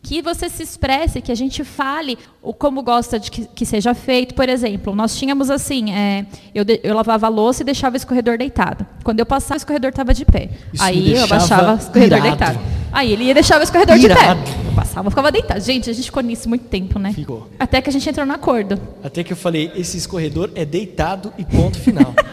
[0.03, 3.95] que você se expresse, que a gente fale o como gosta de que, que seja
[3.95, 4.35] feito.
[4.35, 7.97] Por exemplo, nós tínhamos assim, é, eu, de, eu lavava a louça e deixava o
[7.97, 8.87] escorredor deitado.
[9.03, 10.51] Quando eu passava, o escorredor estava de pé.
[10.73, 12.37] Isso Aí eu abaixava o escorredor irado.
[12.37, 12.59] deitado.
[12.91, 14.43] Aí ele ia deixar o escorredor Irado.
[14.43, 14.59] de pé.
[14.69, 15.61] Eu passava, ficava deitado.
[15.61, 17.13] Gente, a gente ficou nisso muito tempo, né?
[17.13, 17.47] Ficou.
[17.59, 18.81] Até que a gente entrou no acordo.
[19.05, 22.15] Até que eu falei, esse escorredor é deitado e ponto final.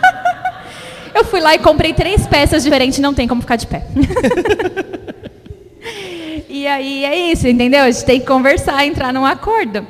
[1.13, 3.88] Eu fui lá e comprei três peças diferentes, não tem como ficar de pé.
[6.61, 7.83] e aí é isso, entendeu?
[7.83, 9.85] A gente tem que conversar, entrar num acordo.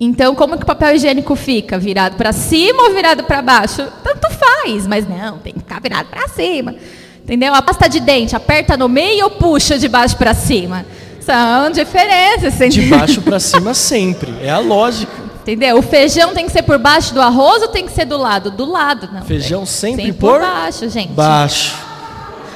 [0.00, 1.78] Então, como que o papel higiênico fica?
[1.78, 3.86] Virado para cima ou virado para baixo?
[4.02, 6.74] Tanto faz, mas não, tem que ficar virado para cima.
[7.22, 7.54] Entendeu?
[7.54, 10.84] A pasta de dente, aperta no meio ou puxa de baixo para cima?
[11.20, 12.98] São diferenças, De entendeu?
[12.98, 14.34] baixo para cima sempre.
[14.42, 15.12] É a lógica.
[15.42, 15.78] Entendeu?
[15.78, 18.50] O feijão tem que ser por baixo do arroz ou tem que ser do lado?
[18.50, 19.22] Do lado, não.
[19.22, 21.12] Feijão sempre, Sempre por por baixo, gente.
[21.12, 21.76] baixo.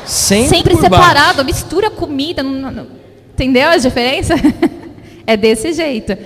[0.05, 1.45] Sempre, Sempre separado, baixo.
[1.45, 2.43] mistura comida.
[2.43, 2.87] não- não-
[3.37, 4.33] Entendeu a diferença?
[5.27, 6.17] é desse jeito.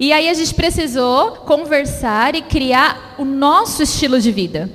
[0.00, 4.68] E aí a gente precisou conversar e criar o nosso estilo de vida.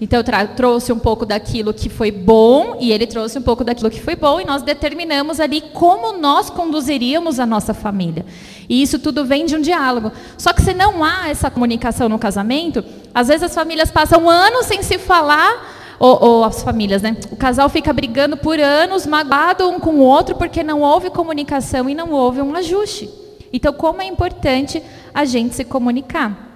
[0.00, 3.88] Então eu trouxe um pouco daquilo que foi bom e ele trouxe um pouco daquilo
[3.88, 8.26] que foi bom e nós determinamos ali como nós conduziríamos a nossa família.
[8.68, 10.10] E isso tudo vem de um diálogo.
[10.36, 14.66] Só que se não há essa comunicação no casamento, às vezes as famílias passam anos
[14.66, 17.16] sem se falar ou, ou as famílias, né?
[17.30, 21.88] O casal fica brigando por anos, magoado um com o outro, porque não houve comunicação
[21.88, 23.08] e não houve um ajuste.
[23.52, 24.82] Então, como é importante
[25.14, 26.46] a gente se comunicar.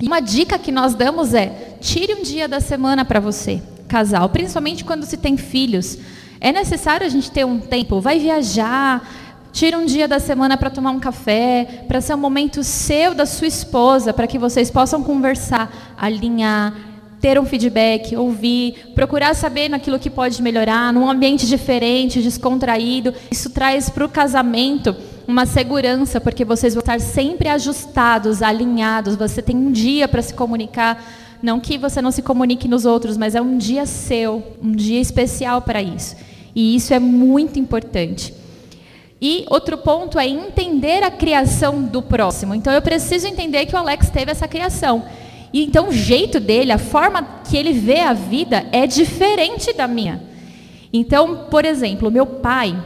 [0.00, 4.28] E uma dica que nós damos é: tire um dia da semana para você, casal,
[4.28, 5.98] principalmente quando se tem filhos.
[6.40, 9.02] É necessário a gente ter um tempo, vai viajar,
[9.52, 13.24] tira um dia da semana para tomar um café, para ser um momento seu, da
[13.24, 16.74] sua esposa, para que vocês possam conversar, alinhar,
[17.20, 23.14] ter um feedback, ouvir, procurar saber naquilo que pode melhorar, num ambiente diferente, descontraído.
[23.30, 24.94] Isso traz para o casamento
[25.26, 29.16] uma segurança, porque vocês vão estar sempre ajustados, alinhados.
[29.16, 31.02] Você tem um dia para se comunicar.
[31.42, 35.00] Não que você não se comunique nos outros, mas é um dia seu, um dia
[35.00, 36.16] especial para isso.
[36.54, 38.32] E isso é muito importante.
[39.20, 42.54] E outro ponto é entender a criação do próximo.
[42.54, 45.04] Então eu preciso entender que o Alex teve essa criação.
[45.56, 49.88] E então o jeito dele, a forma que ele vê a vida é diferente da
[49.88, 50.22] minha.
[50.92, 52.78] Então, por exemplo, meu pai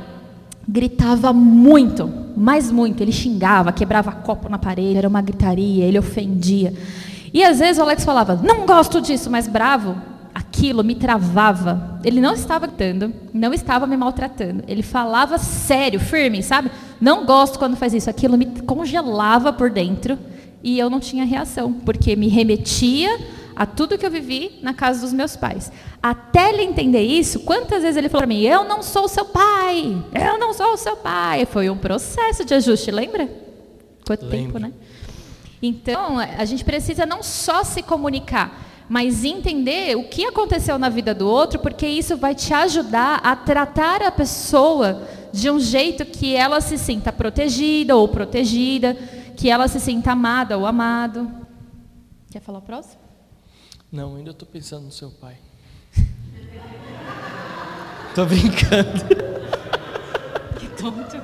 [0.69, 3.03] gritava muito, mas muito.
[3.03, 6.73] Ele xingava, quebrava copo na parede, era uma gritaria, ele ofendia.
[7.35, 9.97] E às vezes o Alex falava: "Não gosto disso", mas bravo,
[10.33, 11.99] aquilo me travava.
[12.05, 14.63] Ele não estava gritando, não estava me maltratando.
[14.69, 16.71] Ele falava sério, firme, sabe?
[17.01, 18.09] Não gosto quando faz isso.
[18.09, 20.17] Aquilo me congelava por dentro
[20.63, 23.19] e eu não tinha reação, porque me remetia
[23.55, 25.71] a tudo que eu vivi na casa dos meus pais.
[26.03, 29.25] Até ele entender isso, quantas vezes ele falou para mim: "Eu não sou o seu
[29.25, 30.03] pai.
[30.15, 31.47] Eu não sou o seu pai".
[31.47, 33.29] Foi um processo de ajuste, lembra?
[34.07, 34.39] Quanto Lembro.
[34.39, 34.73] tempo, né?
[35.63, 41.15] Então, a gente precisa não só se comunicar, mas entender o que aconteceu na vida
[41.15, 46.35] do outro, porque isso vai te ajudar a tratar a pessoa de um jeito que
[46.35, 48.97] ela se sinta protegida ou protegida,
[49.41, 51.31] que ela se sinta amada ou amado.
[52.31, 53.01] Quer falar o próximo?
[53.91, 55.39] Não, ainda estou pensando no seu pai.
[58.15, 59.01] Tô brincando.
[60.59, 61.17] Que tonto.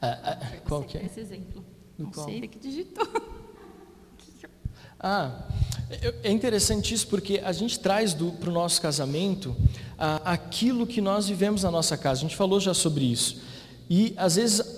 [0.00, 1.04] Ah, ah, qual que é?
[1.04, 1.62] Esse exemplo.
[1.98, 2.24] Do Não qual?
[2.24, 3.06] sei, que digitou.
[4.98, 5.42] Ah,
[6.22, 9.54] é- interessante isso porque a gente traz para o nosso casamento
[9.98, 12.20] ah, aquilo que nós vivemos na nossa casa.
[12.20, 13.42] A gente falou já sobre isso.
[13.90, 14.77] E às vezes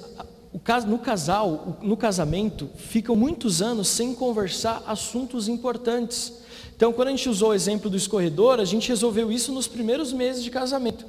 [0.86, 6.32] no casal, no casamento, ficam muitos anos sem conversar assuntos importantes.
[6.74, 10.12] Então, quando a gente usou o exemplo do escorredor, a gente resolveu isso nos primeiros
[10.12, 11.06] meses de casamento.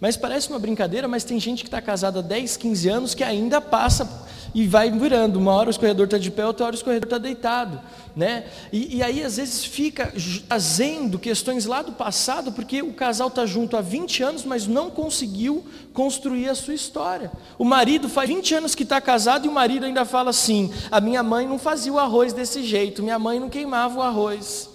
[0.00, 3.24] Mas parece uma brincadeira, mas tem gente que está casada há 10, 15 anos que
[3.24, 5.38] ainda passa e vai virando.
[5.38, 7.80] Uma hora o escorredor está de pé, outra hora o escorredor está deitado.
[8.16, 8.46] Né?
[8.72, 10.12] E, e aí, às vezes, fica
[10.48, 14.90] trazendo questões lá do passado, porque o casal está junto há 20 anos, mas não
[14.90, 17.30] conseguiu construir a sua história.
[17.56, 21.00] O marido faz 20 anos que está casado e o marido ainda fala assim: a
[21.00, 24.68] minha mãe não fazia o arroz desse jeito, minha mãe não queimava o arroz.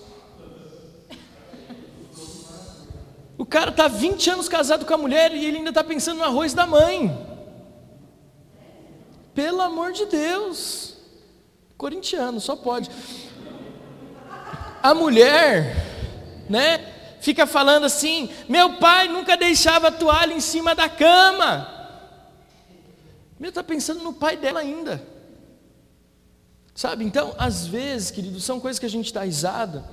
[3.38, 6.24] O cara está 20 anos casado com a mulher e ele ainda está pensando no
[6.24, 7.33] arroz da mãe.
[9.34, 10.96] Pelo amor de Deus.
[11.78, 12.89] Corintiano, só pode.
[14.82, 15.76] A mulher,
[16.50, 21.67] né, fica falando assim: meu pai nunca deixava a toalha em cima da cama.
[23.36, 25.02] menina está pensando no pai dela ainda.
[26.76, 27.06] Sabe?
[27.06, 29.86] Então, às vezes, querido, são coisas que a gente dá risada,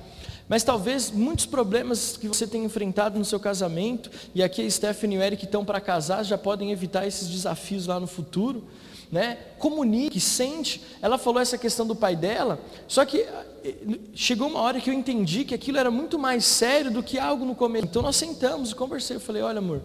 [0.49, 5.17] mas talvez muitos problemas que você tem enfrentado no seu casamento, e aqui a Stephanie
[5.17, 8.67] e o Eric estão para casar, já podem evitar esses desafios lá no futuro.
[9.11, 9.39] Né?
[9.59, 10.81] Comunique, sente.
[11.03, 13.75] Ela falou essa questão do pai dela, só que eh,
[14.15, 17.45] chegou uma hora que eu entendi que aquilo era muito mais sério do que algo
[17.45, 17.87] no começo.
[17.87, 19.17] Então nós sentamos e conversei.
[19.17, 19.83] Eu falei: olha, amor,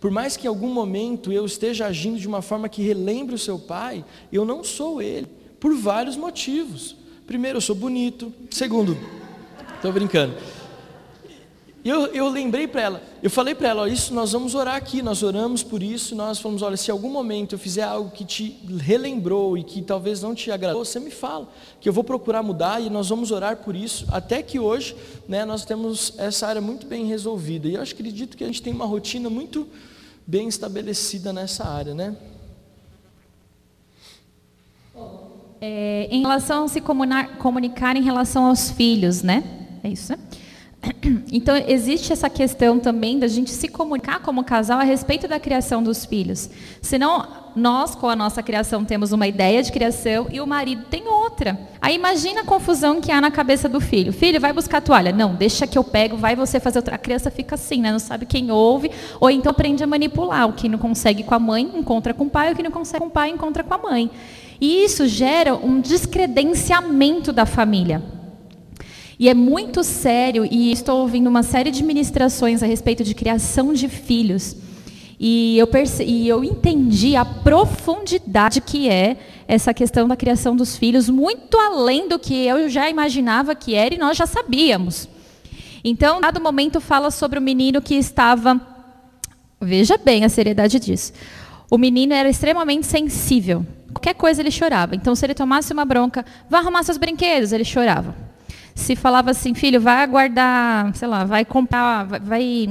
[0.00, 3.38] por mais que em algum momento eu esteja agindo de uma forma que relembre o
[3.38, 5.26] seu pai, eu não sou ele,
[5.58, 6.96] por vários motivos.
[7.26, 8.32] Primeiro, eu sou bonito.
[8.50, 8.96] Segundo,
[9.74, 10.34] estou brincando.
[11.88, 15.02] Eu, eu lembrei para ela, eu falei para ela, ó, isso nós vamos orar aqui,
[15.02, 18.58] nós oramos por isso, nós falamos, olha, se algum momento eu fizer algo que te
[18.80, 21.48] relembrou e que talvez não te agradou, você me fala,
[21.80, 24.96] que eu vou procurar mudar e nós vamos orar por isso, até que hoje,
[25.28, 28.72] né, nós temos essa área muito bem resolvida, e eu acredito que a gente tem
[28.72, 29.68] uma rotina muito
[30.26, 32.16] bem estabelecida nessa área, né?
[35.60, 39.44] É, em relação a se comunicar em relação aos filhos, né?
[39.84, 40.18] É isso, né?
[41.30, 45.82] Então, existe essa questão também da gente se comunicar como casal a respeito da criação
[45.82, 46.48] dos filhos.
[46.80, 51.06] Senão, nós, com a nossa criação, temos uma ideia de criação e o marido tem
[51.08, 51.58] outra.
[51.80, 54.12] Aí, imagina a confusão que há na cabeça do filho.
[54.12, 55.12] Filho, vai buscar a toalha.
[55.12, 56.94] Não, deixa que eu pego, vai você fazer outra.
[56.94, 57.92] A criança fica assim, né?
[57.92, 60.48] não sabe quem ouve, ou então aprende a manipular.
[60.48, 63.00] O que não consegue com a mãe, encontra com o pai, o que não consegue
[63.00, 64.10] com o pai, encontra com a mãe.
[64.60, 68.15] E isso gera um descredenciamento da família.
[69.18, 73.72] E é muito sério, e estou ouvindo uma série de ministrações a respeito de criação
[73.72, 74.54] de filhos.
[75.18, 75.66] E eu,
[76.04, 79.16] e eu entendi a profundidade que é
[79.48, 83.94] essa questão da criação dos filhos, muito além do que eu já imaginava que era
[83.94, 85.08] e nós já sabíamos.
[85.82, 88.60] Então, dado momento, fala sobre o menino que estava.
[89.58, 91.14] Veja bem a seriedade disso.
[91.70, 93.64] O menino era extremamente sensível.
[93.94, 94.94] Qualquer coisa ele chorava.
[94.94, 98.25] Então, se ele tomasse uma bronca, vá arrumar seus brinquedos, ele chorava
[98.76, 102.68] se falava assim, filho, vai aguardar, sei lá, vai comprar, vai,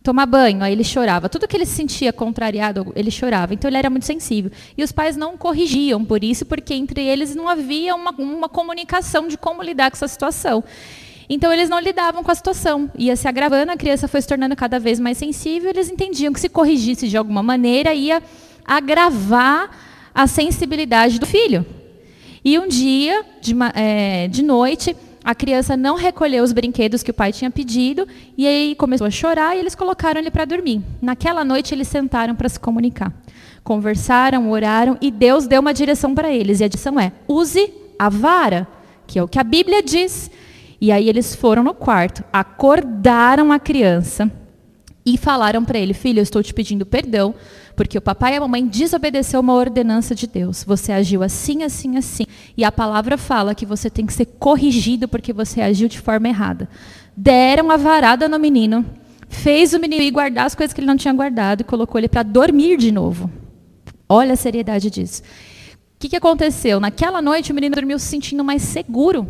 [0.00, 1.28] tomar banho, aí ele chorava.
[1.28, 3.52] Tudo que ele se sentia contrariado, ele chorava.
[3.52, 4.50] Então ele era muito sensível.
[4.78, 9.26] E os pais não corrigiam por isso, porque entre eles não havia uma, uma comunicação
[9.26, 10.62] de como lidar com essa situação.
[11.28, 12.88] Então eles não lidavam com a situação.
[12.96, 16.40] Ia se agravando, a criança foi se tornando cada vez mais sensível, eles entendiam que
[16.40, 18.22] se corrigisse de alguma maneira ia
[18.64, 19.68] agravar
[20.14, 21.66] a sensibilidade do filho.
[22.44, 27.14] E um dia, de, é, de noite, a criança não recolheu os brinquedos que o
[27.14, 30.80] pai tinha pedido e aí começou a chorar e eles colocaram ele para dormir.
[31.00, 33.12] Naquela noite eles sentaram para se comunicar.
[33.62, 36.58] Conversaram, oraram e Deus deu uma direção para eles.
[36.58, 38.66] E a direção é: use a vara,
[39.06, 40.28] que é o que a Bíblia diz.
[40.80, 44.28] E aí eles foram no quarto, acordaram a criança
[45.06, 47.32] e falaram para ele: Filho, eu estou te pedindo perdão
[47.74, 50.64] porque o papai e a mamãe desobedeceu uma ordenança de Deus.
[50.64, 52.24] Você agiu assim, assim, assim.
[52.56, 56.28] E a palavra fala que você tem que ser corrigido porque você agiu de forma
[56.28, 56.68] errada.
[57.16, 58.84] Deram a varada no menino,
[59.28, 62.08] fez o menino ir guardar as coisas que ele não tinha guardado e colocou ele
[62.08, 63.30] para dormir de novo.
[64.08, 65.22] Olha a seriedade disso.
[65.94, 66.80] O que, que aconteceu?
[66.80, 69.26] Naquela noite o menino dormiu se sentindo mais seguro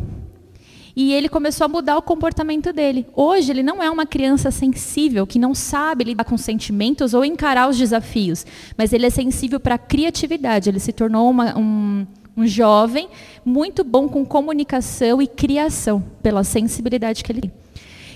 [0.94, 3.06] e ele começou a mudar o comportamento dele.
[3.14, 7.68] Hoje ele não é uma criança sensível, que não sabe lidar com sentimentos ou encarar
[7.68, 8.44] os desafios,
[8.76, 10.68] mas ele é sensível para a criatividade.
[10.68, 13.08] Ele se tornou uma, um, um jovem
[13.44, 17.52] muito bom com comunicação e criação, pela sensibilidade que ele tem.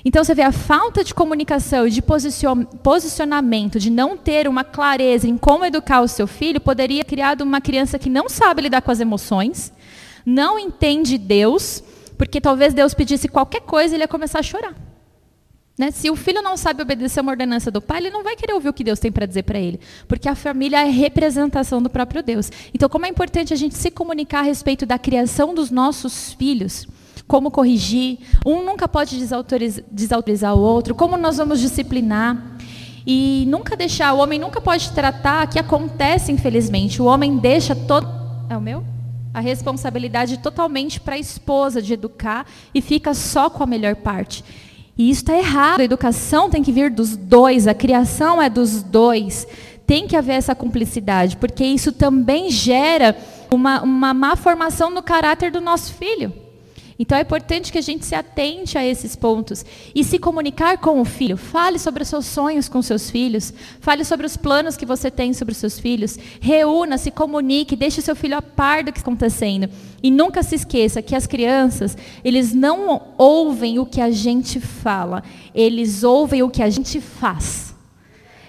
[0.04, 5.36] Então você vê a falta de comunicação de posicionamento, de não ter uma clareza em
[5.36, 9.00] como educar o seu filho, poderia criar uma criança que não sabe lidar com as
[9.00, 9.72] emoções,
[10.24, 11.82] não entende Deus
[12.16, 14.74] porque talvez Deus pedisse qualquer coisa e ele ia começar a chorar.
[15.78, 15.90] Né?
[15.90, 18.70] Se o filho não sabe obedecer uma ordenança do pai, ele não vai querer ouvir
[18.70, 19.78] o que Deus tem para dizer para ele.
[20.08, 22.50] Porque a família é representação do próprio Deus.
[22.72, 26.86] Então, como é importante a gente se comunicar a respeito da criação dos nossos filhos,
[27.28, 32.56] como corrigir, um nunca pode desautorizar, desautorizar o outro, como nós vamos disciplinar.
[33.06, 38.08] E nunca deixar, o homem nunca pode tratar, que acontece infelizmente, o homem deixa todo.
[38.48, 38.95] É o meu?
[39.36, 44.42] A responsabilidade totalmente para a esposa de educar e fica só com a melhor parte.
[44.96, 45.80] E isso está errado.
[45.80, 49.46] A educação tem que vir dos dois, a criação é dos dois.
[49.86, 53.14] Tem que haver essa cumplicidade, porque isso também gera
[53.50, 56.32] uma, uma má formação no caráter do nosso filho.
[56.98, 61.00] Então é importante que a gente se atente a esses pontos e se comunicar com
[61.00, 61.36] o filho.
[61.36, 65.34] Fale sobre os seus sonhos com seus filhos, fale sobre os planos que você tem
[65.34, 66.18] sobre os seus filhos.
[66.40, 69.68] Reúna, se comunique, deixe seu filho a par do que está acontecendo.
[70.02, 75.22] E nunca se esqueça que as crianças, eles não ouvem o que a gente fala,
[75.54, 77.74] eles ouvem o que a gente faz.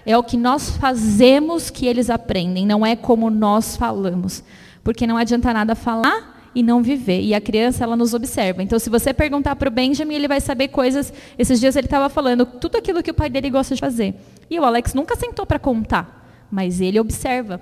[0.06, 4.42] É o que nós fazemos que eles aprendem, não é como nós falamos.
[4.82, 7.20] Porque não adianta nada falar e não viver.
[7.20, 8.62] E a criança, ela nos observa.
[8.62, 11.12] Então, se você perguntar para o Benjamin, ele vai saber coisas.
[11.38, 14.14] Esses dias ele estava falando tudo aquilo que o pai dele gosta de fazer.
[14.50, 17.60] E o Alex nunca sentou para contar, mas ele observa.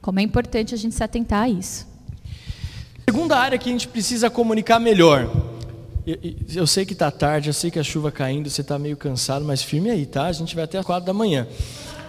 [0.00, 1.86] Como é importante a gente se atentar a isso.
[3.08, 5.30] Segunda área que a gente precisa comunicar melhor.
[6.04, 6.18] Eu,
[6.54, 9.44] eu sei que está tarde, eu sei que a chuva caindo, você está meio cansado,
[9.44, 10.26] mas firme aí, tá?
[10.26, 11.46] A gente vai até as quatro da manhã.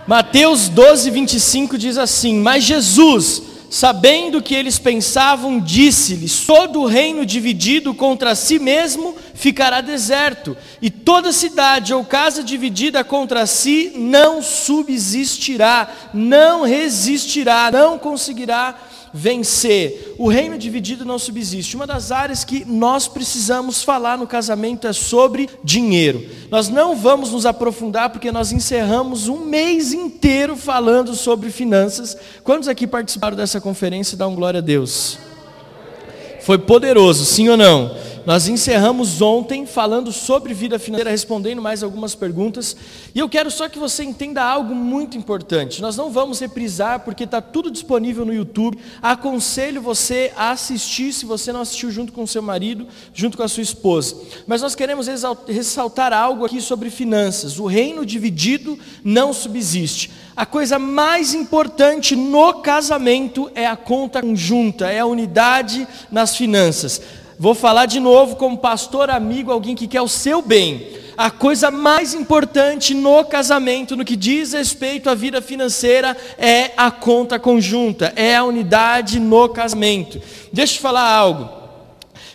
[0.07, 3.41] Mateus 12, 25 diz assim: Mas Jesus,
[3.73, 10.91] sabendo que eles pensavam, disse-lhes: Todo o reino dividido contra si mesmo ficará deserto, e
[10.91, 18.75] toda cidade ou casa dividida contra si não subsistirá, não resistirá, não conseguirá
[19.13, 20.15] vencer.
[20.17, 21.75] O reino dividido não subsiste.
[21.75, 26.25] Uma das áreas que nós precisamos falar no casamento é sobre dinheiro.
[26.49, 32.17] Nós não vamos nos aprofundar porque nós encerramos um mês inteiro falando sobre finanças.
[32.43, 34.17] Quantos aqui participaram dessa conferência?
[34.17, 35.19] Dá um glória a Deus.
[36.41, 37.95] Foi poderoso, sim ou não?
[38.25, 42.75] Nós encerramos ontem falando sobre vida financeira, respondendo mais algumas perguntas.
[43.13, 45.81] E eu quero só que você entenda algo muito importante.
[45.81, 48.77] Nós não vamos reprisar, porque está tudo disponível no YouTube.
[49.01, 53.43] Aconselho você a assistir, se você não assistiu junto com o seu marido, junto com
[53.43, 54.15] a sua esposa.
[54.47, 55.07] Mas nós queremos
[55.45, 57.59] ressaltar algo aqui sobre finanças.
[57.59, 60.11] O reino dividido não subsiste.
[60.33, 67.01] A coisa mais importante no casamento é a conta conjunta, é a unidade nas finanças.
[67.43, 70.87] Vou falar de novo como pastor amigo, alguém que quer o seu bem.
[71.17, 76.89] A coisa mais importante no casamento, no que diz respeito à vida financeira, é a
[76.89, 80.21] conta conjunta, é a unidade no casamento.
[80.53, 81.49] Deixa eu te falar algo.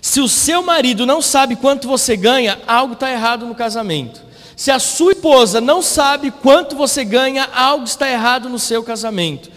[0.03, 4.21] Se o seu marido não sabe quanto você ganha, algo está errado no casamento.
[4.55, 9.51] Se a sua esposa não sabe quanto você ganha, algo está errado no seu casamento.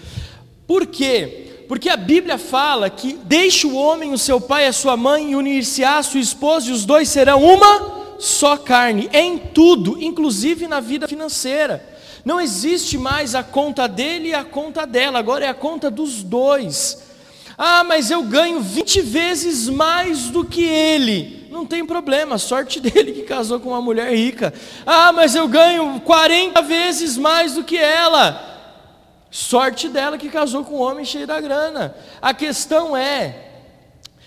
[0.65, 1.50] Por quê?
[1.71, 5.31] Porque a Bíblia fala que deixe o homem o seu pai e a sua mãe
[5.31, 10.67] e unir-se-á a sua esposa e os dois serão uma só carne, em tudo, inclusive
[10.67, 11.81] na vida financeira.
[12.25, 16.21] Não existe mais a conta dele e a conta dela, agora é a conta dos
[16.21, 17.03] dois.
[17.57, 21.47] Ah, mas eu ganho 20 vezes mais do que ele.
[21.49, 24.53] Não tem problema, sorte dele que casou com uma mulher rica.
[24.85, 28.50] Ah, mas eu ganho 40 vezes mais do que ela.
[29.31, 31.95] Sorte dela que casou com um homem cheio da grana.
[32.21, 33.47] A questão é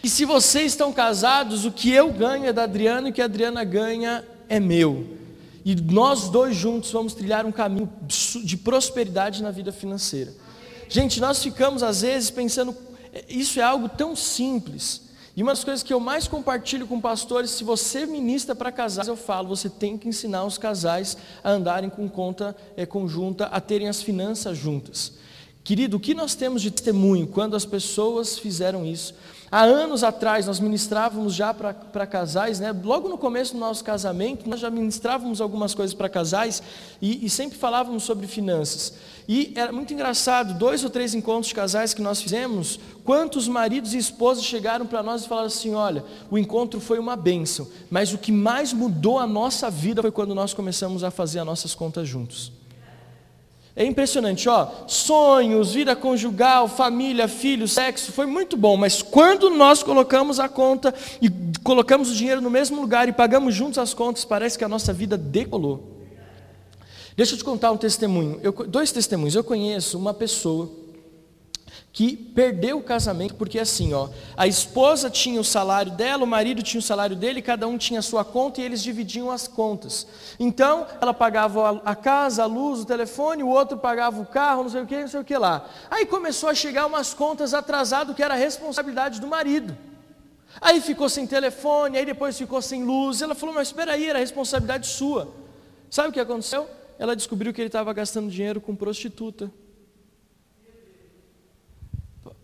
[0.01, 3.21] que se vocês estão casados, o que eu ganho é da Adriana e o que
[3.21, 5.07] a Adriana ganha é meu.
[5.63, 7.91] E nós dois juntos vamos trilhar um caminho
[8.43, 10.33] de prosperidade na vida financeira.
[10.89, 12.75] Gente, nós ficamos às vezes pensando,
[13.13, 15.03] é, isso é algo tão simples.
[15.37, 19.09] E uma das coisas que eu mais compartilho com pastores, se você ministra para casais,
[19.09, 23.61] eu falo, você tem que ensinar os casais a andarem com conta é, conjunta, a
[23.61, 25.15] terem as finanças juntas.
[25.65, 29.15] Querido, o que nós temos de testemunho quando as pessoas fizeram isso?
[29.51, 32.75] Há anos atrás nós ministrávamos já para casais, né?
[32.85, 36.63] logo no começo do nosso casamento, nós já ministrávamos algumas coisas para casais
[37.01, 38.95] e, e, sempre falávamos sobre finanças.
[39.29, 43.95] E era muito engraçado, dois ou três encontros de casais que nós fizemos, quantos maridos
[43.95, 48.13] e esposas chegaram para nós e falaram assim: olha, o encontro foi uma bênção, mas
[48.13, 51.75] o que mais mudou a nossa vida foi quando nós começamos a fazer as nossas
[51.75, 52.51] contas juntos.
[53.77, 54.69] É impressionante, ó.
[54.87, 60.95] Sonhos, vida conjugal, família, filho, sexo, foi muito bom, mas quando nós colocamos a conta
[61.21, 61.29] e
[61.63, 64.93] colocamos o dinheiro no mesmo lugar e pagamos juntos as contas, parece que a nossa
[64.93, 65.93] vida decolou.
[67.17, 68.39] Deixa eu te contar um testemunho.
[68.43, 69.35] Eu, dois testemunhos.
[69.35, 70.84] Eu conheço uma pessoa
[71.95, 76.61] que perdeu o casamento porque assim, ó, a esposa tinha o salário dela, o marido
[76.61, 80.05] tinha o salário dele, cada um tinha a sua conta e eles dividiam as contas.
[80.41, 84.71] Então, ela pagava a casa, a luz, o telefone, o outro pagava o carro, não
[84.71, 85.71] sei o que, não sei o que lá.
[85.89, 89.79] Aí começou a chegar umas contas atrasado que era a responsabilidade do marido.
[90.61, 93.23] Aí ficou sem telefone, aí depois ficou sem luz.
[93.23, 95.33] Ela falou: "Mas espera aí, era responsabilidade sua".
[95.89, 96.69] Sabe o que aconteceu?
[96.99, 99.49] Ela descobriu que ele estava gastando dinheiro com prostituta.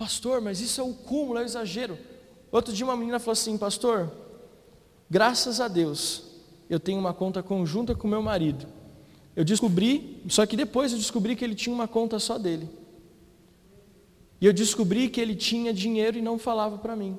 [0.01, 1.99] Pastor, mas isso é o cúmulo, é o exagero.
[2.51, 4.11] Outro dia uma menina falou assim, pastor,
[5.11, 6.23] graças a Deus,
[6.71, 8.67] eu tenho uma conta conjunta com meu marido.
[9.37, 12.71] Eu descobri, só que depois eu descobri que ele tinha uma conta só dele.
[14.41, 17.19] E eu descobri que ele tinha dinheiro e não falava para mim.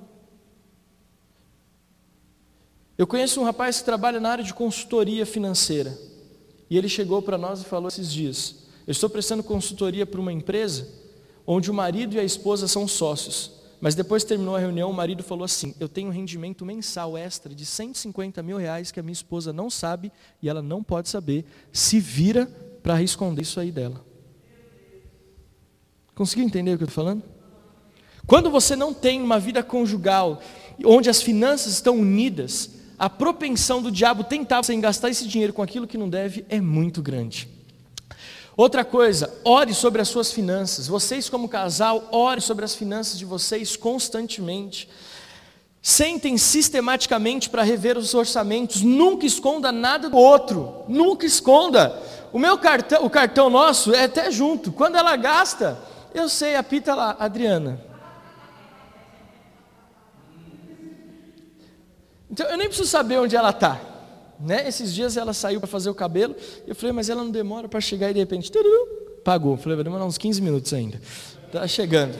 [2.97, 5.95] Eu conheço um rapaz que trabalha na área de consultoria financeira.
[6.67, 8.55] E ele chegou para nós e falou esses dias:
[8.87, 11.00] Eu estou prestando consultoria para uma empresa
[11.45, 13.61] onde o marido e a esposa são sócios.
[13.81, 17.53] Mas depois terminou a reunião, o marido falou assim: Eu tenho um rendimento mensal extra
[17.53, 20.11] de 150 mil reais que a minha esposa não sabe
[20.41, 21.45] e ela não pode saber.
[21.73, 22.45] Se vira
[22.83, 24.05] para esconder isso aí dela.
[26.13, 27.23] Conseguiu entender o que eu estou falando?
[28.27, 30.41] Quando você não tem uma vida conjugal,
[30.85, 32.69] onde as finanças estão unidas,
[32.99, 36.61] a propensão do diabo tentar você gastar esse dinheiro com aquilo que não deve é
[36.61, 37.49] muito grande.
[38.61, 40.87] Outra coisa, ore sobre as suas finanças.
[40.87, 44.87] Vocês, como casal, ore sobre as finanças de vocês constantemente.
[45.81, 48.83] Sentem sistematicamente para rever os orçamentos.
[48.83, 50.83] Nunca esconda nada do outro.
[50.87, 51.99] Nunca esconda.
[52.31, 54.71] O meu cartão, o cartão nosso é até junto.
[54.71, 55.79] Quando ela gasta,
[56.13, 57.83] eu sei, apita lá, Adriana.
[62.29, 63.90] Então eu nem preciso saber onde ela está.
[64.43, 64.67] Né?
[64.67, 66.35] Esses dias ela saiu para fazer o cabelo.
[66.65, 68.51] Eu falei, mas ela não demora para chegar e de repente,
[69.23, 69.53] pagou.
[69.53, 70.99] Eu falei, vai demorar uns 15 minutos ainda.
[71.47, 72.17] Está chegando.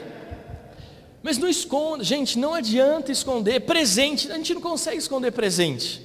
[1.24, 4.32] Mas não esconda, gente, não adianta esconder presente.
[4.32, 6.02] A gente não consegue esconder presente.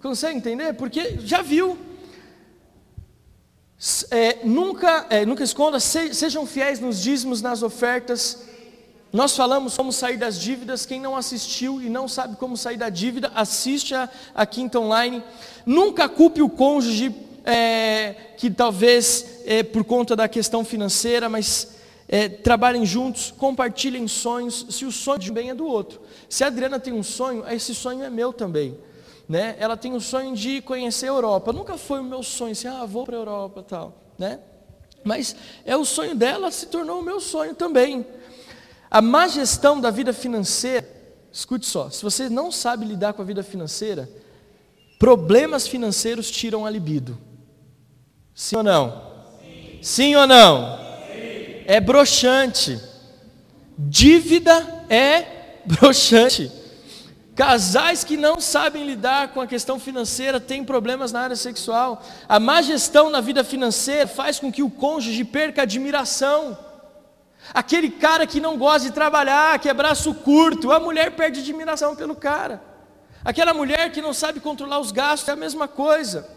[0.00, 0.72] Consegue entender?
[0.74, 1.78] Porque já viu.
[4.10, 8.51] É, nunca, é, nunca esconda, se, sejam fiéis nos dízimos, nas ofertas.
[9.12, 10.86] Nós falamos como sair das dívidas.
[10.86, 15.22] Quem não assistiu e não sabe como sair da dívida, assiste a, Quinta Online.
[15.66, 21.74] Nunca culpe o cônjuge é, que talvez é, por conta da questão financeira, mas
[22.08, 24.66] é, trabalhem juntos, compartilhem sonhos.
[24.70, 26.00] Se o sonho de bem é do outro.
[26.26, 28.78] Se a Adriana tem um sonho, esse sonho é meu também.
[29.28, 29.56] Né?
[29.58, 31.52] Ela tem o sonho de conhecer a Europa.
[31.52, 33.94] Nunca foi o meu sonho, assim, ah, vou para a Europa tal.
[34.18, 34.40] Né?
[35.04, 35.36] Mas
[35.66, 38.06] é o sonho dela, se tornou o meu sonho também.
[38.92, 40.86] A má gestão da vida financeira,
[41.32, 44.06] escute só, se você não sabe lidar com a vida financeira,
[44.98, 47.16] problemas financeiros tiram a libido.
[48.34, 49.02] Sim ou não?
[49.40, 50.76] Sim, Sim ou não?
[50.76, 51.64] Sim.
[51.66, 52.78] É broxante.
[53.78, 56.52] Dívida é broxante.
[57.34, 62.04] Casais que não sabem lidar com a questão financeira têm problemas na área sexual.
[62.28, 66.58] A má gestão na vida financeira faz com que o cônjuge perca admiração.
[67.54, 71.94] Aquele cara que não gosta de trabalhar, que é braço curto, a mulher perde admiração
[71.94, 72.62] pelo cara.
[73.24, 76.28] Aquela mulher que não sabe controlar os gastos é a mesma coisa.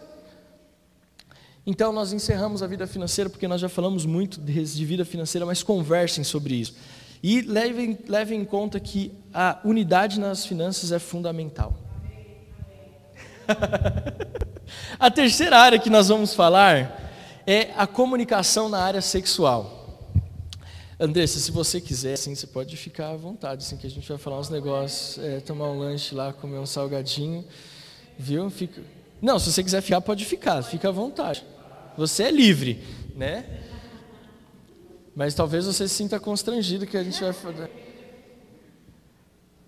[1.66, 5.64] Então nós encerramos a vida financeira porque nós já falamos muito de vida financeira, mas
[5.64, 6.76] conversem sobre isso.
[7.24, 11.74] E levem, levem em conta que a unidade nas finanças é fundamental.
[15.00, 17.02] a terceira área que nós vamos falar
[17.48, 19.85] é a comunicação na área sexual.
[21.00, 24.18] Andressa, se você quiser, assim, você pode ficar à vontade, assim, que a gente vai
[24.18, 27.44] falar uns negócios, é, tomar um lanche lá, comer um salgadinho,
[28.18, 28.50] viu?
[28.50, 28.82] Fica...
[29.22, 31.44] Não, se você quiser ficar, pode ficar, fica à vontade.
[31.98, 32.82] Você é livre,
[33.14, 33.62] né?
[35.14, 37.85] Mas talvez você se sinta constrangido que a gente vai fazer.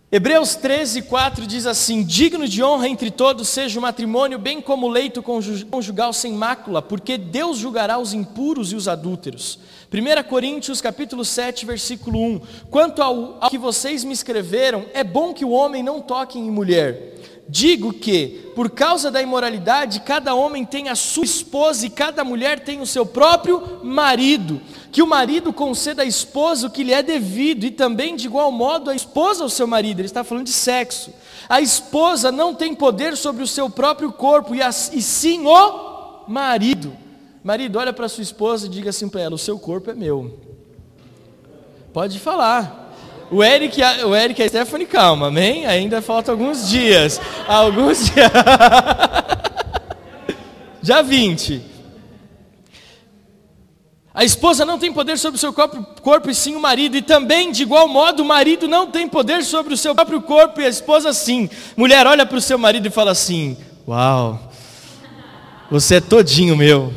[0.10, 4.88] Hebreus 13, 4 diz assim: Digno de honra entre todos seja o matrimônio, bem como
[4.88, 9.60] o leito conjugal sem mácula, porque Deus julgará os impuros e os adúlteros.
[9.92, 15.34] 1 Coríntios capítulo 7, versículo 1: Quanto ao, ao que vocês me escreveram, é bom
[15.34, 17.16] que o homem não toque em mulher.
[17.50, 22.60] Digo que, por causa da imoralidade, cada homem tem a sua esposa e cada mulher
[22.60, 24.60] tem o seu próprio marido.
[24.92, 28.52] Que o marido conceda à esposa o que lhe é devido, e também, de igual
[28.52, 30.00] modo, a esposa ao seu marido.
[30.00, 31.14] Ele está falando de sexo.
[31.48, 36.92] A esposa não tem poder sobre o seu próprio corpo, e, e sim o marido.
[37.42, 40.38] Marido, olha para sua esposa e diga assim para ela: o seu corpo é meu.
[41.94, 42.87] Pode falar.
[43.30, 45.66] O Eric, o Eric e a Stephanie, calma, amém?
[45.66, 47.20] Ainda faltam alguns dias.
[47.48, 48.32] Alguns dias.
[50.82, 51.62] Já 20.
[54.14, 57.04] A esposa não tem poder sobre o seu corpo, corpo, e sim o marido, e
[57.04, 60.66] também, de igual modo, o marido não tem poder sobre o seu próprio corpo e
[60.66, 61.48] a esposa sim.
[61.76, 63.56] Mulher, olha para o seu marido e fala assim:
[63.88, 64.40] Uau,
[65.70, 66.92] você é todinho meu.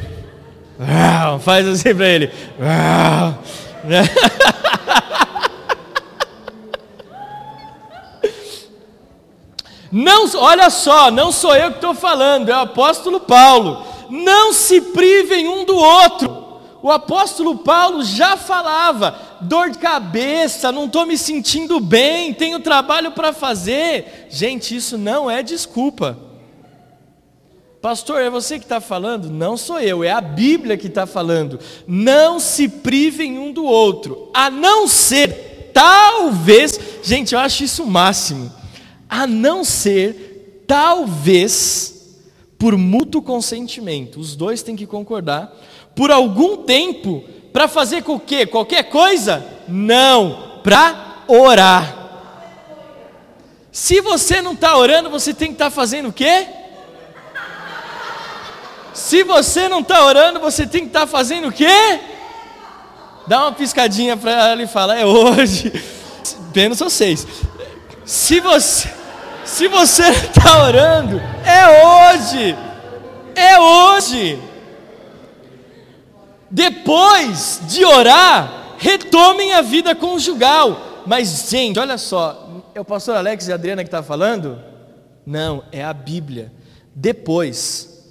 [0.79, 2.31] Uau, faz assim para ele.
[2.59, 3.43] Uau.
[9.91, 13.85] Não, olha só, não sou eu que estou falando, é o apóstolo Paulo.
[14.09, 16.49] Não se privem um do outro.
[16.83, 23.11] O apóstolo Paulo já falava: dor de cabeça, não estou me sentindo bem, tenho trabalho
[23.13, 24.29] para fazer.
[24.31, 26.17] Gente, isso não é desculpa.
[27.83, 29.31] Pastor, é você que está falando?
[29.31, 31.59] Não sou eu, é a Bíblia que está falando.
[31.87, 37.87] Não se privem um do outro, a não ser, talvez, gente, eu acho isso o
[37.87, 38.60] máximo
[39.11, 42.17] a não ser, talvez,
[42.57, 44.21] por mútuo consentimento.
[44.21, 45.53] Os dois têm que concordar.
[45.97, 48.47] Por algum tempo, para fazer com o quê?
[48.47, 49.45] Qualquer coisa?
[49.67, 51.97] Não, para orar.
[53.73, 56.47] Se você não está orando, você tem que estar tá fazendo o quê?
[58.95, 62.01] Se você não está orando, você tem que estar tá fazendo o quê?
[63.27, 65.73] Dá uma piscadinha para ela e fala: é hoje.
[66.55, 67.27] Menos vocês.
[68.05, 68.91] Se você,
[69.51, 72.57] se você está orando, é hoje.
[73.35, 74.41] É hoje.
[76.51, 81.03] Depois de orar, retomem a vida conjugal.
[81.05, 84.63] Mas, gente, olha só, é o pastor Alex e a Adriana que está falando?
[85.27, 86.53] Não, é a Bíblia.
[86.95, 88.09] Depois,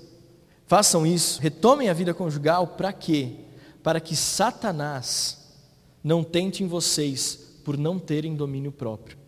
[0.67, 3.31] façam isso, retomem a vida conjugal para quê?
[3.81, 5.37] Para que Satanás
[6.03, 9.18] não tente em vocês por não terem domínio próprio.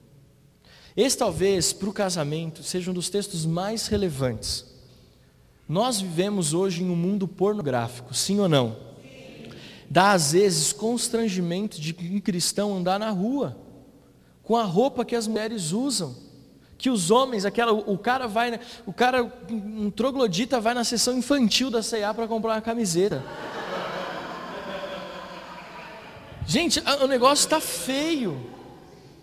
[0.96, 4.66] Esse talvez para o casamento seja um dos textos mais relevantes.
[5.68, 8.92] Nós vivemos hoje em um mundo pornográfico, sim ou não?
[9.92, 13.58] dá às vezes constrangimento de um cristão andar na rua
[14.42, 16.16] com a roupa que as mulheres usam,
[16.78, 21.70] que os homens, aquela, o cara vai, o cara, um troglodita vai na sessão infantil
[21.70, 23.22] da C&A para comprar uma camiseta.
[26.48, 28.40] Gente, o negócio está feio.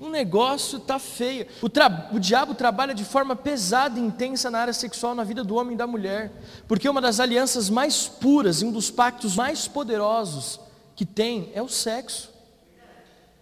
[0.01, 1.47] O negócio está feio.
[1.61, 2.09] O, tra...
[2.13, 5.75] o, diabo trabalha de forma pesada e intensa na área sexual na vida do homem
[5.75, 6.31] e da mulher,
[6.69, 10.61] porque uma das alianças mais puras e um dos pactos mais poderosos
[10.95, 12.31] que tem é o sexo.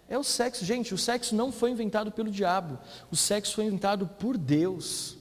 [0.09, 0.93] É o sexo, gente.
[0.93, 2.79] O sexo não foi inventado pelo diabo,
[3.11, 5.15] o sexo foi inventado por Deus.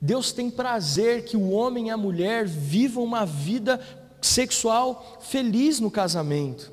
[0.00, 3.80] Deus tem prazer que o homem e a mulher vivam uma vida
[4.20, 6.72] sexual feliz no casamento.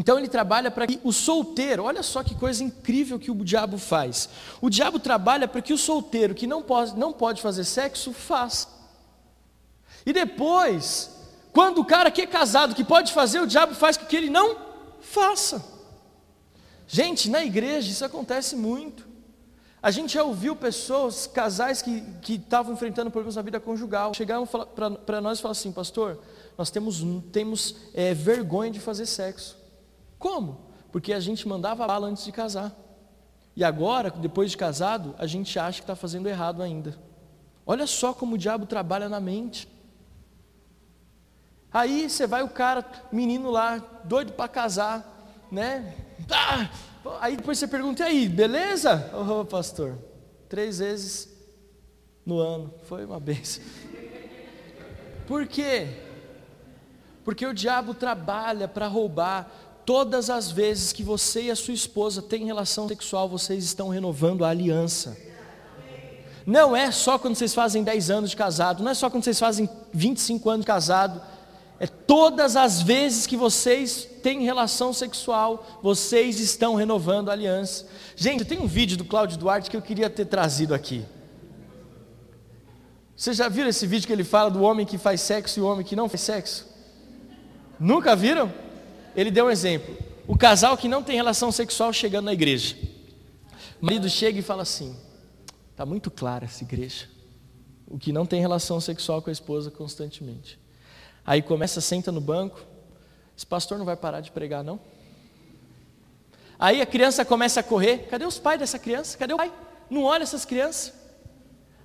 [0.00, 3.76] Então ele trabalha para que o solteiro, olha só que coisa incrível que o diabo
[3.76, 4.30] faz.
[4.58, 8.66] O diabo trabalha para que o solteiro que não pode, não pode fazer sexo, faça.
[10.06, 11.10] E depois,
[11.52, 14.30] quando o cara que é casado, que pode fazer, o diabo faz com que ele
[14.30, 14.56] não
[15.02, 15.62] faça.
[16.88, 19.06] Gente, na igreja isso acontece muito.
[19.82, 25.20] A gente já ouviu pessoas, casais que estavam enfrentando problemas na vida conjugal, chegaram para
[25.20, 26.18] nós e falaram assim, pastor,
[26.56, 29.59] nós temos, temos é, vergonha de fazer sexo.
[30.20, 30.60] Como?
[30.92, 32.76] Porque a gente mandava bala antes de casar.
[33.56, 36.96] E agora, depois de casado, a gente acha que está fazendo errado ainda.
[37.66, 39.66] Olha só como o diabo trabalha na mente.
[41.72, 45.94] Aí você vai o cara, menino lá, doido para casar, né?
[46.30, 46.68] Ah,
[47.20, 49.10] aí depois você pergunta, e aí, beleza?
[49.14, 49.96] Ô oh, pastor,
[50.48, 51.28] três vezes
[52.26, 53.64] no ano, foi uma benção.
[55.26, 55.88] Por quê?
[57.24, 62.22] Porque o diabo trabalha para roubar Todas as vezes que você e a sua esposa
[62.22, 65.18] têm relação sexual, vocês estão renovando a aliança.
[66.46, 69.40] Não é só quando vocês fazem 10 anos de casado, não é só quando vocês
[69.40, 71.20] fazem 25 anos de casado.
[71.80, 77.84] É todas as vezes que vocês têm relação sexual, vocês estão renovando a aliança.
[78.14, 81.04] Gente, tem um vídeo do Cláudio Duarte que eu queria ter trazido aqui.
[83.16, 85.66] Vocês já viram esse vídeo que ele fala do homem que faz sexo e o
[85.66, 86.68] homem que não faz sexo?
[87.80, 88.69] Nunca viram?
[89.14, 89.96] Ele deu um exemplo.
[90.26, 92.76] O casal que não tem relação sexual chegando na igreja.
[93.80, 94.96] O marido chega e fala assim:
[95.72, 97.08] está muito clara essa igreja.
[97.86, 100.58] O que não tem relação sexual com a esposa constantemente.
[101.26, 102.60] Aí começa, senta no banco.
[103.36, 104.78] Esse pastor não vai parar de pregar, não?
[106.58, 108.06] Aí a criança começa a correr.
[108.08, 109.18] Cadê os pais dessa criança?
[109.18, 109.52] Cadê o pai?
[109.88, 110.92] Não olha essas crianças.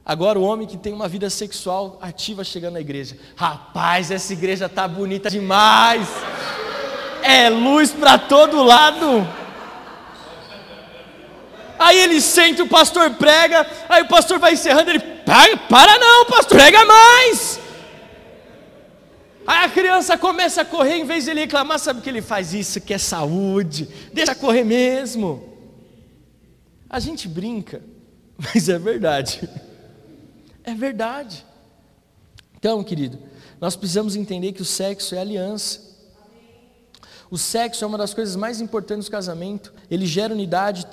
[0.06, 3.18] Agora o homem que tem uma vida sexual ativa chegando na igreja.
[3.36, 6.08] Rapaz, essa igreja tá bonita demais
[7.26, 9.28] é luz para todo lado.
[11.78, 16.26] Aí ele senta, o pastor prega, aí o pastor vai encerrando, ele para, para não,
[16.26, 17.60] pastor, prega mais.
[19.46, 22.54] Aí a criança começa a correr, em vez de ele reclamar, sabe que ele faz?
[22.54, 25.54] Isso que é saúde, deixa correr mesmo.
[26.90, 27.82] A gente brinca,
[28.38, 29.50] mas é verdade.
[30.64, 31.46] É verdade.
[32.58, 33.20] Então, querido,
[33.60, 35.95] nós precisamos entender que o sexo é aliança.
[37.30, 39.74] O sexo é uma das coisas mais importantes do casamento.
[39.90, 40.86] Ele gera unidade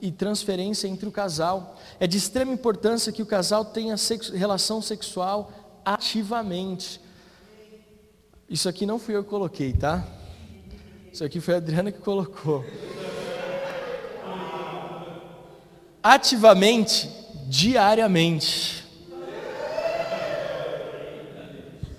[0.00, 1.76] e transferência entre o casal.
[2.00, 5.52] É de extrema importância que o casal tenha sexo, relação sexual
[5.84, 7.00] ativamente.
[8.48, 10.06] Isso aqui não fui eu que coloquei, tá?
[11.12, 12.64] Isso aqui foi a Adriana que colocou.
[16.02, 17.10] Ativamente,
[17.46, 18.86] diariamente.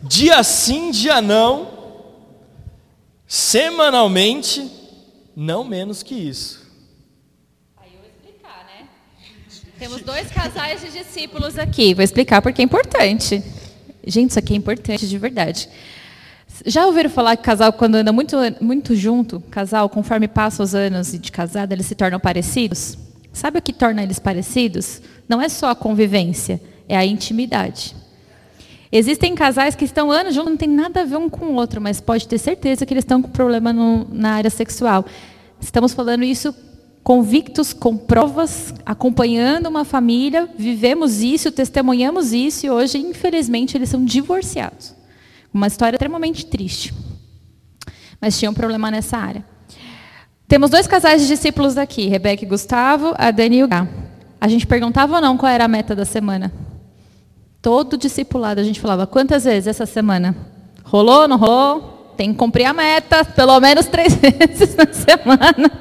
[0.02, 1.79] Dia sim, dia não
[3.30, 4.68] semanalmente,
[5.36, 6.68] não menos que isso.
[7.78, 8.88] Aí eu vou explicar, né?
[9.78, 11.94] Temos dois casais de discípulos aqui.
[11.94, 13.44] Vou explicar porque é importante.
[14.04, 15.70] Gente, isso aqui é importante de verdade.
[16.66, 21.12] Já ouviram falar que casal, quando anda muito, muito junto, casal, conforme passam os anos
[21.12, 22.98] de casado, eles se tornam parecidos?
[23.32, 25.04] Sabe o que torna eles parecidos?
[25.28, 27.96] Não é só a convivência, é a intimidade.
[28.92, 31.80] Existem casais que estão anos juntos, não tem nada a ver um com o outro,
[31.80, 35.06] mas pode ter certeza que eles estão com problema no, na área sexual.
[35.62, 36.54] Estamos falando isso
[37.04, 44.04] convictos, com provas, acompanhando uma família, vivemos isso, testemunhamos isso e hoje, infelizmente, eles são
[44.04, 44.94] divorciados.
[45.54, 46.94] Uma história extremamente triste.
[48.22, 49.44] Mas tinha um problema nessa área.
[50.48, 53.88] Temos dois casais de discípulos aqui, Rebeca e Gustavo, a Dani e o Gá.
[54.42, 56.52] A gente perguntava ou não qual era a meta da semana?
[57.62, 60.36] Todo discipulado a gente falava, quantas vezes essa semana?
[60.84, 62.14] Rolou, não rolou?
[62.16, 65.72] Tem que cumprir a meta, pelo menos três vezes na semana.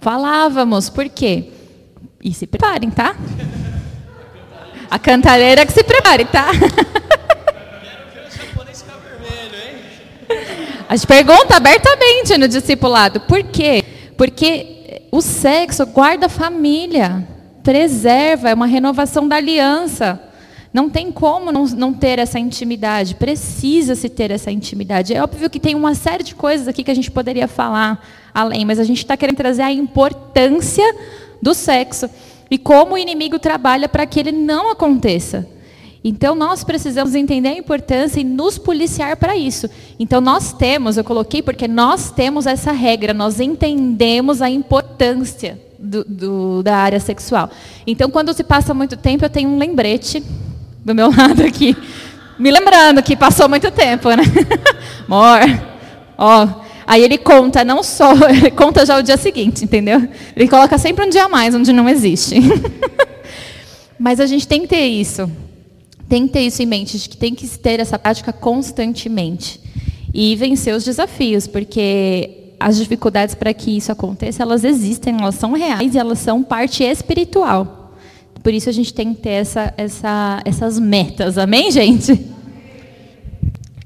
[0.00, 1.50] Falávamos, por quê?
[2.22, 3.16] E se preparem, tá?
[4.90, 6.50] A cantareira que se prepare, tá?
[10.86, 13.20] A gente pergunta abertamente no discipulado.
[13.20, 13.82] Por quê?
[14.16, 17.26] Porque o sexo guarda a família,
[17.64, 20.20] preserva, é uma renovação da aliança.
[20.74, 25.14] Não tem como não, não ter essa intimidade, precisa-se ter essa intimidade.
[25.14, 28.04] É óbvio que tem uma série de coisas aqui que a gente poderia falar
[28.34, 30.84] além, mas a gente está querendo trazer a importância
[31.40, 32.10] do sexo
[32.50, 35.46] e como o inimigo trabalha para que ele não aconteça.
[36.02, 39.70] Então nós precisamos entender a importância e nos policiar para isso.
[39.96, 46.04] Então nós temos, eu coloquei porque nós temos essa regra, nós entendemos a importância do,
[46.04, 47.48] do, da área sexual.
[47.86, 50.20] Então quando se passa muito tempo, eu tenho um lembrete
[50.84, 51.76] do meu lado aqui,
[52.38, 54.24] me lembrando que passou muito tempo, né?
[55.08, 55.40] Amor,
[56.18, 56.48] ó,
[56.86, 60.06] aí ele conta não só, ele conta já o dia seguinte, entendeu?
[60.36, 62.36] Ele coloca sempre um dia a mais onde não existe.
[63.98, 65.30] Mas a gente tem que ter isso
[66.08, 69.60] tem que ter isso em mente, de que tem que ter essa prática constantemente
[70.12, 75.52] e vencer os desafios, porque as dificuldades para que isso aconteça, elas existem, elas são
[75.52, 77.83] reais e elas são parte espiritual.
[78.44, 82.12] Por isso a gente tem que ter essa, essa, essas metas, amém, gente?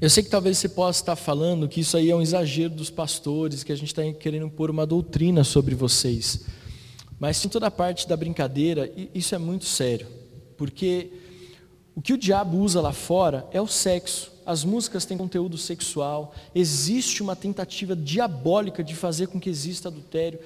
[0.01, 2.91] Eu sei que talvez você possa estar falando que isso aí é um exagero dos
[2.91, 6.41] pastores, que a gente está querendo pôr uma doutrina sobre vocês.
[7.21, 10.09] Mas em toda a parte da brincadeira, isso é muito sério,
[10.57, 11.13] porque
[11.95, 14.33] o que o diabo usa lá fora é o sexo.
[14.49, 20.39] As músicas têm conteúdo sexual, existe uma tentativa diabólica de fazer com que exista adultério.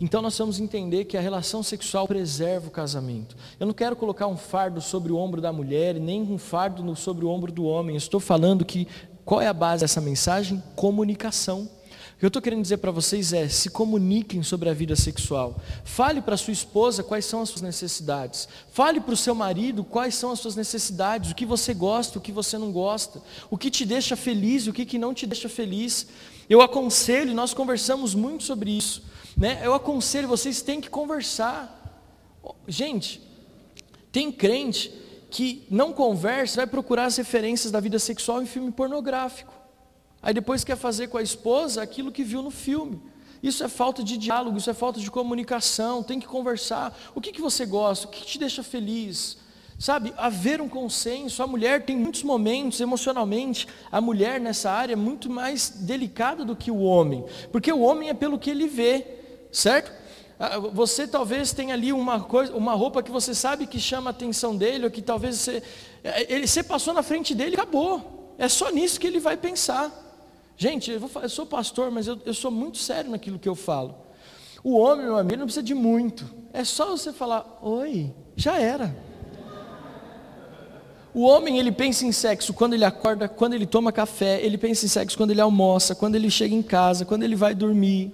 [0.00, 3.36] Então nós vamos entender que a relação sexual preserva o casamento.
[3.60, 7.26] Eu não quero colocar um fardo sobre o ombro da mulher, nem um fardo sobre
[7.26, 7.96] o ombro do homem.
[7.96, 8.88] Estou falando que
[9.26, 10.62] qual é a base dessa mensagem?
[10.74, 11.68] Comunicação.
[12.20, 15.58] O que eu estou querendo dizer para vocês é: se comuniquem sobre a vida sexual.
[15.82, 18.46] Fale para sua esposa quais são as suas necessidades.
[18.72, 22.20] Fale para o seu marido quais são as suas necessidades, o que você gosta, o
[22.20, 25.48] que você não gosta, o que te deixa feliz, o que, que não te deixa
[25.48, 26.08] feliz.
[26.46, 29.02] Eu aconselho, nós conversamos muito sobre isso.
[29.34, 29.58] Né?
[29.64, 32.04] Eu aconselho, vocês têm que conversar.
[32.68, 33.18] Gente,
[34.12, 34.92] tem crente
[35.30, 39.59] que não conversa, vai procurar as referências da vida sexual em filme pornográfico.
[40.22, 43.00] Aí depois quer fazer com a esposa aquilo que viu no filme.
[43.42, 46.96] Isso é falta de diálogo, isso é falta de comunicação, tem que conversar.
[47.14, 48.06] O que, que você gosta?
[48.06, 49.38] O que, que te deixa feliz?
[49.78, 51.42] Sabe, haver um consenso.
[51.42, 56.54] A mulher tem muitos momentos, emocionalmente, a mulher nessa área é muito mais delicada do
[56.54, 57.24] que o homem.
[57.50, 59.06] Porque o homem é pelo que ele vê,
[59.50, 59.90] certo?
[60.38, 64.12] Ah, você talvez tenha ali uma, coisa, uma roupa que você sabe que chama a
[64.12, 65.62] atenção dele, ou que talvez você,
[66.04, 68.34] eh, ele, você passou na frente dele e acabou.
[68.36, 70.09] É só nisso que ele vai pensar.
[70.60, 73.54] Gente, eu, falar, eu sou pastor, mas eu, eu, sou muito sério naquilo que eu
[73.54, 73.94] falo.
[74.62, 76.30] O homem, meu amigo, não precisa de muito.
[76.52, 78.94] É só você falar, oi, já era.
[81.14, 84.84] O homem, ele pensa em sexo quando ele acorda, quando ele toma café, ele pensa
[84.84, 88.12] em sexo quando ele almoça, quando ele chega em casa, quando ele vai dormir.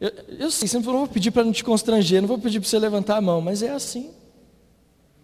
[0.00, 2.68] Eu, eu sei, sempre não vou pedir para não te constranger, não vou pedir para
[2.68, 4.10] você levantar a mão, mas é assim.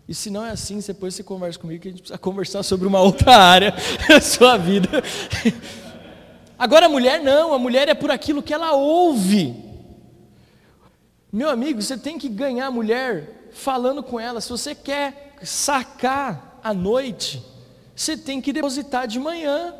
[0.08, 2.88] E se não é assim, depois você conversa comigo que a gente precisa conversar sobre
[2.88, 3.74] uma outra área
[4.08, 4.88] da sua vida.
[6.58, 9.54] Agora a mulher não, a mulher é por aquilo que ela ouve.
[11.30, 14.40] Meu amigo, você tem que ganhar a mulher falando com ela.
[14.40, 17.44] Se você quer sacar à noite,
[17.94, 19.74] você tem que depositar de manhã.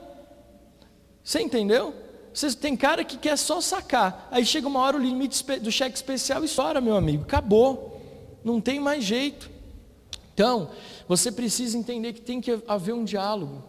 [1.24, 1.94] Você entendeu?
[2.34, 4.28] Você tem cara que quer só sacar.
[4.30, 7.22] Aí chega uma hora o limite do cheque especial e estoura, meu amigo.
[7.22, 8.00] Acabou.
[8.44, 9.50] Não tem mais jeito.
[10.38, 10.70] Então,
[11.08, 13.64] você precisa entender que tem que haver um diálogo,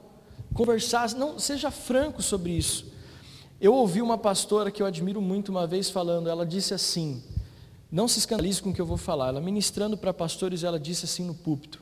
[0.53, 2.93] conversar, não seja franco sobre isso.
[3.59, 7.23] Eu ouvi uma pastora que eu admiro muito uma vez falando, ela disse assim:
[7.91, 9.29] não se escandalize com o que eu vou falar.
[9.29, 11.81] Ela ministrando para pastores, ela disse assim no púlpito: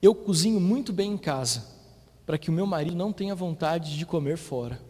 [0.00, 1.66] Eu cozinho muito bem em casa,
[2.24, 4.80] para que o meu marido não tenha vontade de comer fora.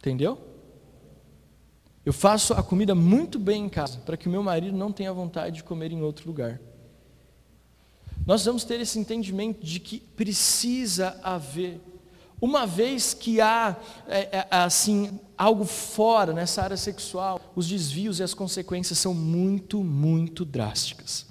[0.00, 0.36] Entendeu?
[2.06, 5.12] Eu faço a comida muito bem em casa, para que o meu marido não tenha
[5.12, 6.60] vontade de comer em outro lugar.
[8.24, 11.80] Nós vamos ter esse entendimento de que precisa haver,
[12.40, 13.76] uma vez que há
[14.06, 19.82] é, é, assim algo fora nessa área sexual, os desvios e as consequências são muito,
[19.82, 21.26] muito drásticas.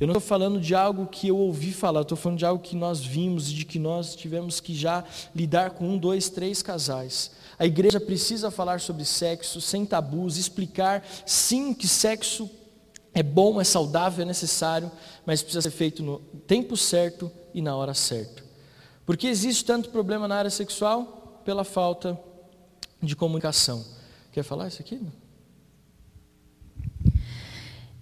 [0.00, 2.76] Eu não estou falando de algo que eu ouvi falar, estou falando de algo que
[2.76, 7.32] nós vimos e de que nós tivemos que já lidar com um, dois, três casais.
[7.58, 12.50] A igreja precisa falar sobre sexo sem tabus, explicar sim que sexo
[13.14, 14.90] é bom, é saudável, é necessário,
[15.24, 18.44] mas precisa ser feito no tempo certo e na hora certa.
[19.06, 21.40] Por que existe tanto problema na área sexual?
[21.44, 22.18] Pela falta
[23.00, 23.84] de comunicação.
[24.32, 25.00] Quer falar isso aqui?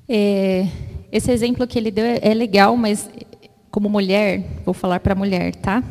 [0.08, 0.66] É,
[1.12, 3.08] esse exemplo que ele deu é, é legal, mas
[3.70, 5.82] como mulher, vou falar para a mulher, tá?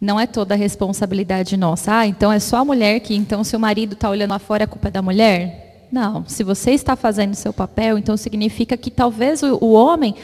[0.00, 1.98] Não é toda a responsabilidade nossa.
[1.98, 4.64] Ah, então é só a mulher que, então, se o marido está olhando lá fora,
[4.64, 5.88] a culpa é da mulher?
[5.90, 6.24] Não.
[6.26, 10.14] Se você está fazendo seu papel, então significa que talvez o, o homem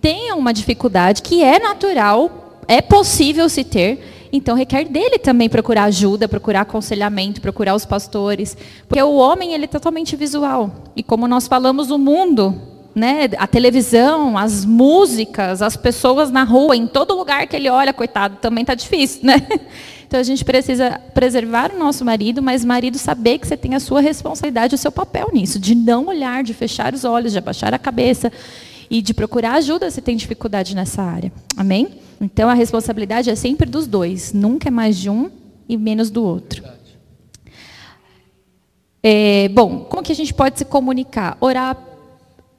[0.00, 5.84] tenha uma dificuldade que é natural, é possível se ter, então requer dele também procurar
[5.84, 8.56] ajuda, procurar aconselhamento, procurar os pastores,
[8.88, 10.70] porque o homem ele é totalmente visual.
[10.94, 16.76] E como nós falamos, o mundo né, a televisão, as músicas, as pessoas na rua,
[16.76, 19.36] em todo lugar que ele olha, coitado, também está difícil, né?
[20.10, 23.78] Então a gente precisa preservar o nosso marido, mas marido saber que você tem a
[23.78, 27.72] sua responsabilidade, o seu papel nisso, de não olhar, de fechar os olhos, de abaixar
[27.72, 28.32] a cabeça
[28.90, 31.32] e de procurar ajuda se tem dificuldade nessa área.
[31.56, 32.00] Amém?
[32.20, 35.30] Então a responsabilidade é sempre dos dois, nunca é mais de um
[35.68, 36.64] e menos do outro.
[39.00, 41.38] É, bom, como que a gente pode se comunicar?
[41.40, 41.76] Orar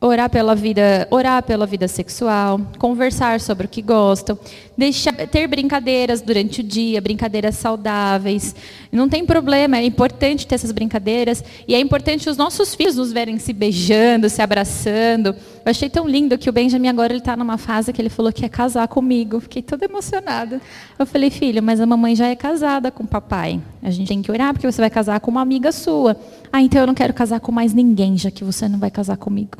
[0.01, 4.37] orar pela vida, orar pela vida sexual, conversar sobre o que gostam,
[4.75, 8.55] deixar, ter brincadeiras durante o dia, brincadeiras saudáveis.
[8.91, 13.13] Não tem problema, é importante ter essas brincadeiras e é importante os nossos filhos nos
[13.13, 15.35] verem se beijando, se abraçando.
[15.63, 18.33] Eu achei tão lindo que o Benjamin agora ele está numa fase que ele falou
[18.33, 19.39] que ia casar comigo.
[19.39, 20.59] Fiquei toda emocionada.
[20.97, 23.61] Eu falei, filho, mas a mamãe já é casada com o papai.
[23.81, 26.17] A gente tem que orar porque você vai casar com uma amiga sua.
[26.51, 29.17] Ah, então eu não quero casar com mais ninguém, já que você não vai casar
[29.17, 29.51] comigo.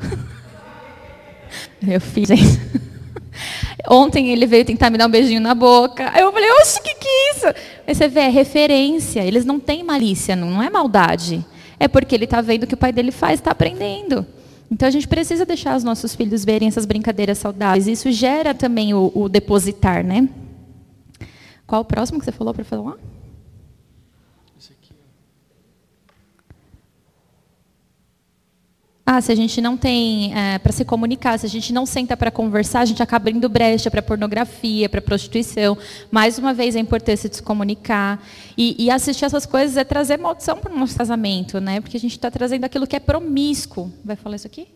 [1.80, 2.34] Meu filho.
[3.88, 6.10] Ontem ele veio tentar me dar um beijinho na boca.
[6.12, 7.46] Aí eu falei, oxe, o que, que é isso?
[7.86, 9.20] Aí você vê, é referência.
[9.20, 11.44] Eles não têm malícia, não é maldade.
[11.78, 14.26] É porque ele está vendo o que o pai dele faz, está aprendendo.
[14.72, 17.86] Então a gente precisa deixar os nossos filhos verem essas brincadeiras saudáveis.
[17.86, 20.26] Isso gera também o, o depositar, né?
[21.66, 22.96] Qual o próximo que você falou para falar?
[29.04, 32.16] Ah, se a gente não tem é, para se comunicar, se a gente não senta
[32.16, 35.76] para conversar, a gente acaba indo brecha para pornografia, para prostituição.
[36.08, 38.24] Mais uma vez, a importância de se comunicar.
[38.56, 41.80] E, e assistir essas coisas é trazer maldição para o nosso casamento, né?
[41.80, 43.92] Porque a gente está trazendo aquilo que é promíscuo.
[44.04, 44.68] Vai falar isso aqui?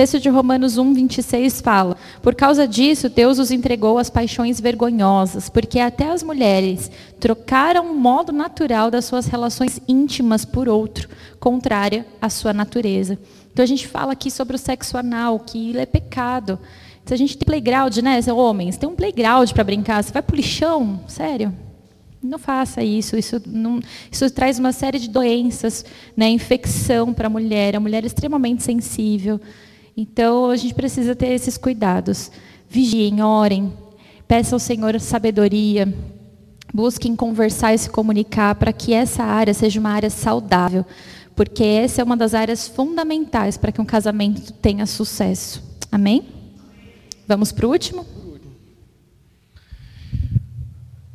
[0.00, 5.50] Texto de Romanos 1, 26 fala: Por causa disso, Deus os entregou às paixões vergonhosas,
[5.50, 6.90] porque até as mulheres
[7.20, 11.06] trocaram o modo natural das suas relações íntimas por outro,
[11.38, 13.18] contrária à sua natureza.
[13.52, 16.58] Então a gente fala aqui sobre o sexo anal, que é pecado.
[17.04, 20.32] Se a gente tem playground, né, homens, tem um playground para brincar, você vai para
[20.32, 21.00] o lixão?
[21.08, 21.52] Sério?
[22.22, 23.18] Não faça isso.
[23.18, 23.80] Isso, não,
[24.10, 25.84] isso traz uma série de doenças,
[26.16, 27.76] né, infecção para a mulher.
[27.76, 29.38] A mulher é extremamente sensível.
[29.96, 32.30] Então, a gente precisa ter esses cuidados.
[32.68, 33.72] Vigiem, orem,
[34.26, 35.92] peçam ao Senhor sabedoria,
[36.72, 40.86] busquem conversar e se comunicar para que essa área seja uma área saudável,
[41.34, 45.62] porque essa é uma das áreas fundamentais para que um casamento tenha sucesso.
[45.90, 46.28] Amém?
[47.26, 48.06] Vamos para o último?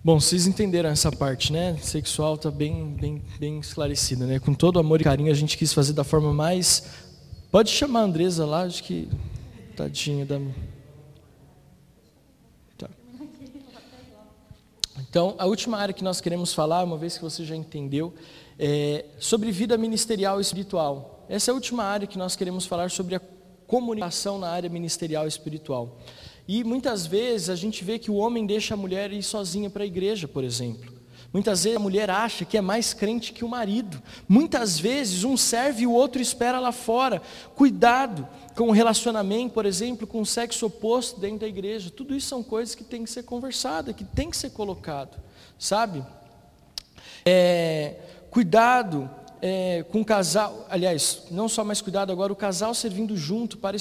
[0.03, 1.77] Bom, vocês entenderam essa parte, né?
[1.81, 4.37] Sexual está bem, bem, bem esclarecida, né?
[4.37, 6.83] Com todo amor e carinho, a gente quis fazer da forma mais
[7.51, 9.07] Pode chamar a Andresa lá, acho que.
[9.75, 10.39] Tadinha da.
[12.77, 12.89] Tá.
[15.09, 18.13] Então, a última área que nós queremos falar, uma vez que você já entendeu,
[18.57, 21.25] é sobre vida ministerial e espiritual.
[21.27, 23.21] Essa é a última área que nós queremos falar sobre a
[23.67, 25.97] comunicação na área ministerial e espiritual.
[26.47, 29.83] E muitas vezes a gente vê que o homem deixa a mulher ir sozinha para
[29.83, 30.94] a igreja, por exemplo.
[31.35, 34.01] Muitas vezes a mulher acha que é mais crente que o marido.
[34.25, 37.21] Muitas vezes um serve e o outro espera lá fora.
[37.53, 38.25] Cuidado
[38.55, 41.89] com o relacionamento, por exemplo, com o sexo oposto dentro da igreja.
[41.89, 45.17] Tudo isso são coisas que tem que ser conversada, que tem que ser colocado,
[45.59, 46.05] sabe?
[47.25, 47.95] É,
[48.31, 49.09] cuidado
[49.41, 53.75] é, com o casal, aliás, não só mais cuidado agora, o casal servindo junto para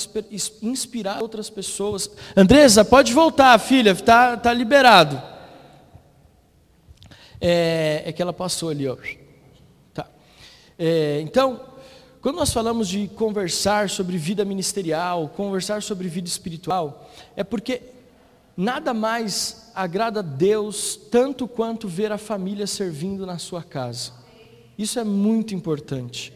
[0.61, 2.11] inspirar outras pessoas.
[2.37, 5.34] Andresa, pode voltar, filha, está tá liberado
[7.41, 8.97] é, é que ela passou ali, ó.
[9.93, 10.07] Tá.
[10.79, 11.61] É, então,
[12.25, 17.83] Quando nós falamos de conversar sobre vida ministerial, conversar sobre vida espiritual, é porque
[18.57, 24.13] nada mais agrada a Deus tanto quanto ver a família servindo na sua casa.
[24.79, 26.33] Isso é muito importante.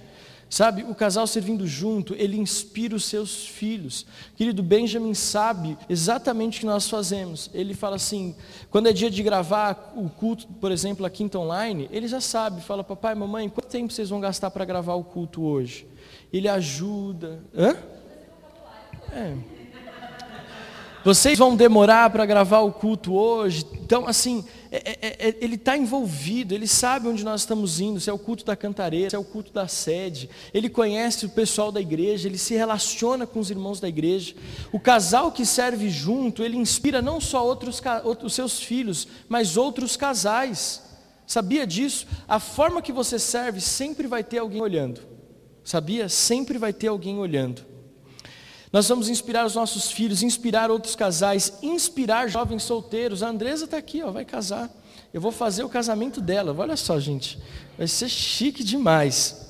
[0.50, 4.06] Sabe, o casal servindo junto, ele inspira os seus filhos.
[4.34, 7.50] Querido Benjamin sabe exatamente o que nós fazemos.
[7.52, 8.34] Ele fala assim:
[8.70, 12.62] quando é dia de gravar o culto, por exemplo, a quinta online, ele já sabe,
[12.62, 15.86] fala: Papai, mamãe, quanto tempo vocês vão gastar para gravar o culto hoje?
[16.32, 17.42] Ele ajuda.
[17.54, 17.76] Hã?
[19.12, 19.34] É.
[21.04, 23.64] Vocês vão demorar para gravar o culto hoje.
[23.74, 28.10] Então, assim, é, é, é, ele está envolvido, ele sabe onde nós estamos indo, se
[28.10, 30.28] é o culto da cantareira, se é o culto da sede.
[30.52, 34.34] Ele conhece o pessoal da igreja, ele se relaciona com os irmãos da igreja.
[34.72, 37.80] O casal que serve junto, ele inspira não só outros,
[38.22, 40.82] os seus filhos, mas outros casais.
[41.26, 42.06] Sabia disso?
[42.26, 45.00] A forma que você serve sempre vai ter alguém olhando.
[45.64, 46.08] Sabia?
[46.08, 47.77] Sempre vai ter alguém olhando.
[48.72, 53.22] Nós vamos inspirar os nossos filhos, inspirar outros casais, inspirar jovens solteiros.
[53.22, 54.70] A Andresa está aqui, ó, vai casar.
[55.12, 56.54] Eu vou fazer o casamento dela.
[56.56, 57.38] Olha só, gente,
[57.78, 59.48] vai ser chique demais.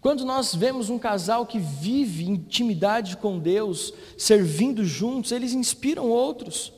[0.00, 6.72] Quando nós vemos um casal que vive intimidade com Deus, servindo juntos, eles inspiram outros.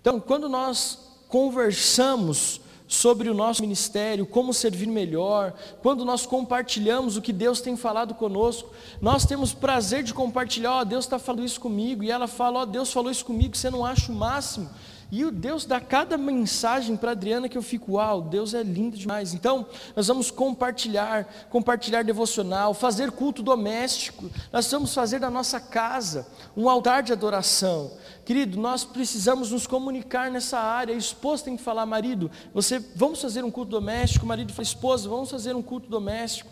[0.00, 7.22] Então, quando nós conversamos sobre o nosso ministério, como servir melhor, quando nós compartilhamos o
[7.22, 8.70] que Deus tem falado conosco,
[9.00, 12.60] nós temos prazer de compartilhar, ó, oh, Deus está falando isso comigo, e ela fala,
[12.60, 14.68] ó, oh, Deus falou isso comigo, você não acha o máximo?
[15.10, 18.96] E o Deus dá cada mensagem para Adriana que eu fico, uau, Deus é lindo
[18.96, 19.34] demais.
[19.34, 24.30] Então, nós vamos compartilhar, compartilhar devocional, fazer culto doméstico.
[24.52, 26.26] Nós vamos fazer da nossa casa
[26.56, 27.92] um altar de adoração.
[28.24, 30.94] Querido, nós precisamos nos comunicar nessa área.
[30.94, 34.24] A esposa tem que falar, marido, você vamos fazer um culto doméstico.
[34.24, 36.50] O marido fala, esposa, vamos fazer um culto doméstico.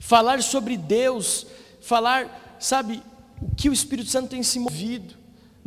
[0.00, 1.46] Falar sobre Deus,
[1.80, 3.02] falar, sabe,
[3.40, 5.17] o que o Espírito Santo tem se movido.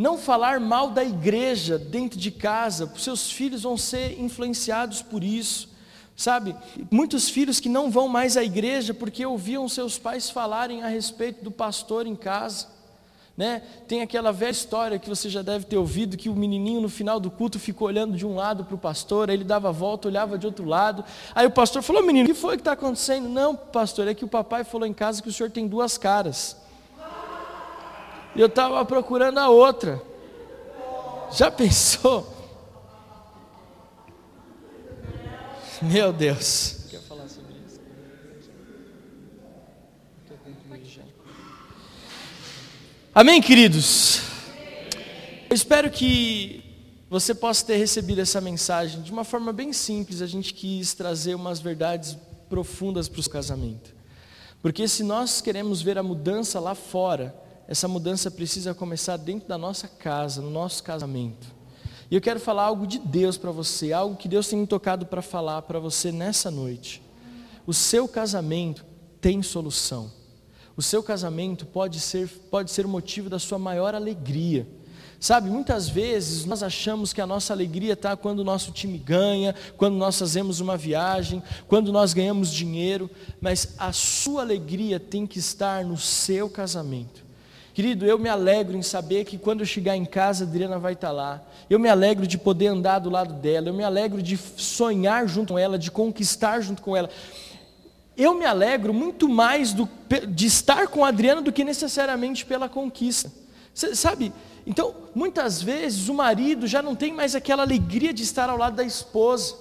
[0.01, 5.69] Não falar mal da igreja dentro de casa, seus filhos vão ser influenciados por isso.
[6.15, 6.55] Sabe,
[6.89, 11.43] muitos filhos que não vão mais à igreja porque ouviam seus pais falarem a respeito
[11.43, 12.65] do pastor em casa.
[13.37, 13.61] Né?
[13.87, 17.19] Tem aquela velha história que você já deve ter ouvido que o menininho no final
[17.19, 20.07] do culto ficou olhando de um lado para o pastor, aí ele dava a volta,
[20.07, 21.05] olhava de outro lado.
[21.35, 23.29] Aí o pastor falou: Menino, o que foi que está acontecendo?
[23.29, 26.59] Não, pastor, é que o papai falou em casa que o senhor tem duas caras.
[28.35, 30.01] E eu estava procurando a outra.
[31.31, 32.27] Já pensou?
[35.81, 36.81] Meu Deus.
[43.13, 44.21] Amém, queridos?
[45.49, 46.63] Eu espero que
[47.09, 50.21] você possa ter recebido essa mensagem de uma forma bem simples.
[50.21, 52.17] A gente quis trazer umas verdades
[52.47, 53.93] profundas para o casamento.
[54.61, 57.35] Porque se nós queremos ver a mudança lá fora,
[57.71, 61.47] essa mudança precisa começar dentro da nossa casa, no nosso casamento.
[62.11, 65.05] E eu quero falar algo de Deus para você, algo que Deus tem me tocado
[65.05, 67.01] para falar para você nessa noite.
[67.65, 68.83] O seu casamento
[69.21, 70.11] tem solução.
[70.75, 74.67] O seu casamento pode ser, pode ser o motivo da sua maior alegria.
[75.17, 79.55] Sabe, muitas vezes nós achamos que a nossa alegria está quando o nosso time ganha,
[79.77, 83.09] quando nós fazemos uma viagem, quando nós ganhamos dinheiro,
[83.39, 87.30] mas a sua alegria tem que estar no seu casamento.
[87.73, 90.93] Querido, eu me alegro em saber que quando eu chegar em casa, a Adriana vai
[90.93, 91.41] estar lá.
[91.69, 93.69] Eu me alegro de poder andar do lado dela.
[93.69, 97.09] Eu me alegro de sonhar junto com ela, de conquistar junto com ela
[98.17, 99.89] eu me alegro muito mais do,
[100.29, 103.31] de estar com a Adriana do que necessariamente pela conquista.
[103.73, 104.33] Cê, sabe?
[104.65, 108.75] Então, muitas vezes o marido já não tem mais aquela alegria de estar ao lado
[108.75, 109.55] da esposa.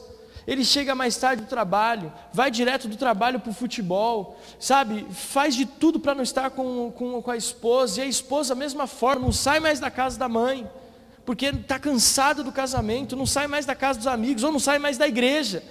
[0.47, 5.07] Ele chega mais tarde do trabalho, vai direto do trabalho para o futebol, sabe?
[5.11, 8.87] Faz de tudo para não estar com, com, com a esposa, e a esposa, mesma
[8.87, 10.69] forma, não sai mais da casa da mãe,
[11.25, 14.79] porque está cansado do casamento, não sai mais da casa dos amigos, ou não sai
[14.79, 15.63] mais da igreja.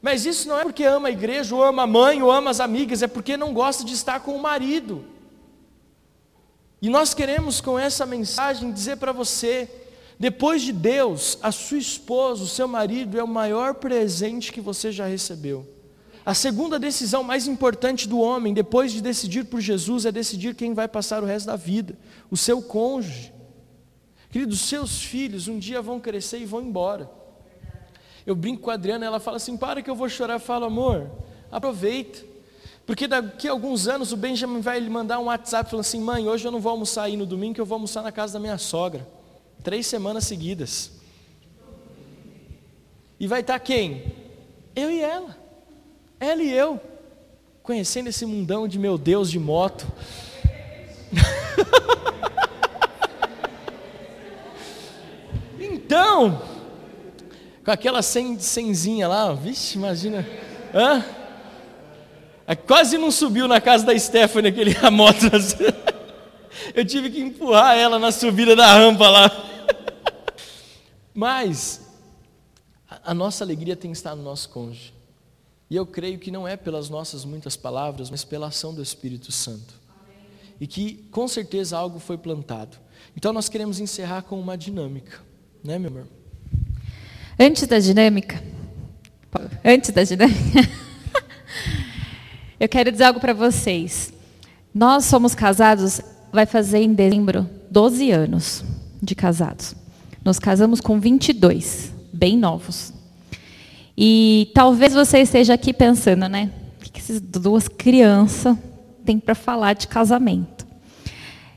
[0.00, 2.60] Mas isso não é porque ama a igreja, ou ama a mãe, ou ama as
[2.60, 5.04] amigas, é porque não gosta de estar com o marido.
[6.80, 9.66] E nós queremos com essa mensagem dizer para você:
[10.18, 14.92] depois de Deus, a sua esposa, o seu marido é o maior presente que você
[14.92, 15.66] já recebeu.
[16.24, 20.72] A segunda decisão mais importante do homem, depois de decidir por Jesus, é decidir quem
[20.72, 21.98] vai passar o resto da vida:
[22.30, 23.32] o seu cônjuge.
[24.30, 27.10] Queridos, seus filhos um dia vão crescer e vão embora.
[28.26, 30.34] Eu brinco com a Adriana, ela fala assim: para que eu vou chorar.
[30.34, 31.10] Eu falo, amor,
[31.52, 32.20] aproveita.
[32.86, 36.26] Porque daqui a alguns anos o Benjamin vai lhe mandar um WhatsApp falando assim: mãe,
[36.26, 38.40] hoje eu não vou almoçar aí no domingo, que eu vou almoçar na casa da
[38.40, 39.06] minha sogra.
[39.64, 40.92] Três semanas seguidas.
[43.18, 44.12] E vai estar quem?
[44.76, 45.34] Eu e ela.
[46.20, 46.78] Ela e eu.
[47.62, 49.86] conhecendo esse mundão de meu Deus de moto.
[55.58, 56.42] então,
[57.64, 60.28] com aquela senzinha lá, vixe, imagina.
[60.74, 61.02] Hã?
[62.66, 65.24] Quase não subiu na casa da Stephanie aquele a moto.
[66.74, 69.43] Eu tive que empurrar ela na subida da rampa lá.
[71.14, 71.80] Mas
[72.88, 74.92] a nossa alegria tem que estar no nosso cônjuge.
[75.70, 79.32] E eu creio que não é pelas nossas muitas palavras, mas pela ação do Espírito
[79.32, 79.74] Santo.
[80.60, 82.76] E que com certeza algo foi plantado.
[83.16, 85.20] Então nós queremos encerrar com uma dinâmica,
[85.62, 86.06] né, meu amor?
[87.38, 88.42] Antes da dinâmica,
[89.64, 90.60] antes da dinâmica,
[92.58, 94.12] eu quero dizer algo para vocês.
[94.72, 96.00] Nós somos casados,
[96.32, 98.64] vai fazer em dezembro 12 anos
[99.02, 99.74] de casados.
[100.24, 102.94] Nós casamos com 22, bem novos.
[103.96, 106.50] E talvez você esteja aqui pensando, né?
[106.80, 108.56] O que essas duas crianças
[109.04, 110.66] têm para falar de casamento?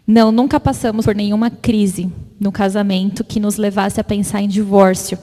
[0.06, 5.18] Não, nunca passamos por nenhuma crise no casamento que nos levasse a pensar em divórcio,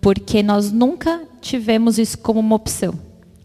[0.00, 2.94] porque nós nunca tivemos isso como uma opção.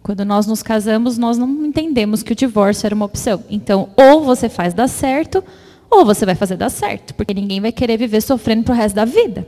[0.04, 3.44] Quando nós nos casamos, nós não entendemos que o divórcio era uma opção.
[3.50, 5.44] Então, ou você faz dar certo,
[5.92, 8.96] ou você vai fazer dar certo, porque ninguém vai querer viver sofrendo para o resto
[8.96, 9.46] da vida.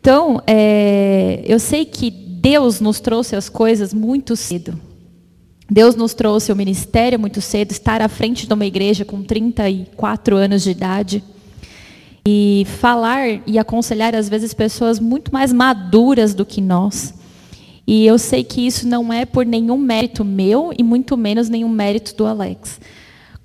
[0.00, 4.78] Então, é, eu sei que Deus nos trouxe as coisas muito cedo.
[5.70, 10.36] Deus nos trouxe o ministério muito cedo, estar à frente de uma igreja com 34
[10.36, 11.22] anos de idade.
[12.26, 17.14] E falar e aconselhar, às vezes, pessoas muito mais maduras do que nós.
[17.86, 21.68] E eu sei que isso não é por nenhum mérito meu e muito menos nenhum
[21.68, 22.80] mérito do Alex.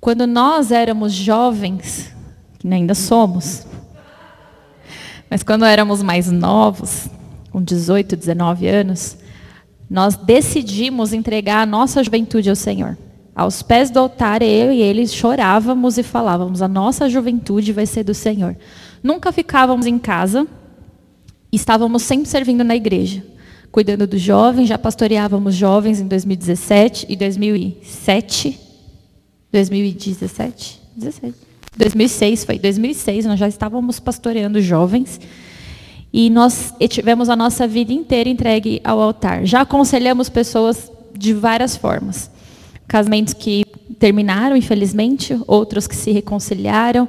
[0.04, 2.14] Quando nós éramos jovens,
[2.58, 3.66] que ainda somos,
[5.30, 7.08] mas quando éramos mais novos,
[7.50, 9.16] com 18, 19 anos,
[9.88, 12.98] nós decidimos entregar a nossa juventude ao Senhor.
[13.34, 18.04] Aos pés do altar, eu e ele chorávamos e falávamos: a nossa juventude vai ser
[18.04, 18.54] do Senhor.
[19.02, 20.46] Nunca ficávamos em casa,
[21.50, 23.24] estávamos sempre servindo na igreja,
[23.72, 28.63] cuidando dos jovens, já pastoreávamos jovens em 2017 e 2007.
[29.54, 30.80] 2017?
[30.96, 31.34] 17.
[31.76, 35.20] 2006 foi 2006, nós já estávamos pastoreando jovens
[36.12, 39.44] e nós tivemos a nossa vida inteira entregue ao altar.
[39.44, 42.30] Já aconselhamos pessoas de várias formas.
[42.88, 43.64] Casamentos que
[43.98, 47.08] terminaram, infelizmente, outros que se reconciliaram,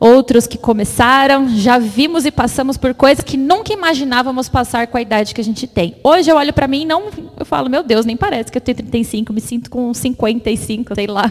[0.00, 1.48] outros que começaram.
[1.56, 5.44] Já vimos e passamos por coisas que nunca imaginávamos passar com a idade que a
[5.44, 5.96] gente tem.
[6.02, 7.04] Hoje eu olho para mim e não,
[7.38, 11.06] eu falo, meu Deus, nem parece que eu tenho 35, me sinto com 55, sei
[11.06, 11.30] lá,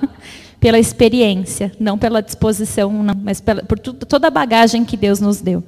[0.61, 5.41] pela experiência, não pela disposição, não, mas pela, por toda a bagagem que Deus nos
[5.41, 5.63] deu.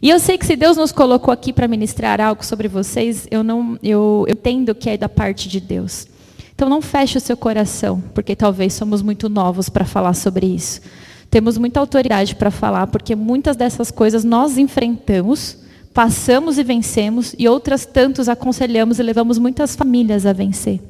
[0.00, 3.42] E eu sei que se Deus nos colocou aqui para ministrar algo sobre vocês, eu
[3.42, 6.06] não, eu, eu entendo que é da parte de Deus.
[6.54, 10.80] Então não feche o seu coração, porque talvez somos muito novos para falar sobre isso.
[11.28, 15.58] Temos muita autoridade para falar, porque muitas dessas coisas nós enfrentamos,
[15.92, 20.80] passamos e vencemos, e outras tantos aconselhamos e levamos muitas famílias a vencer.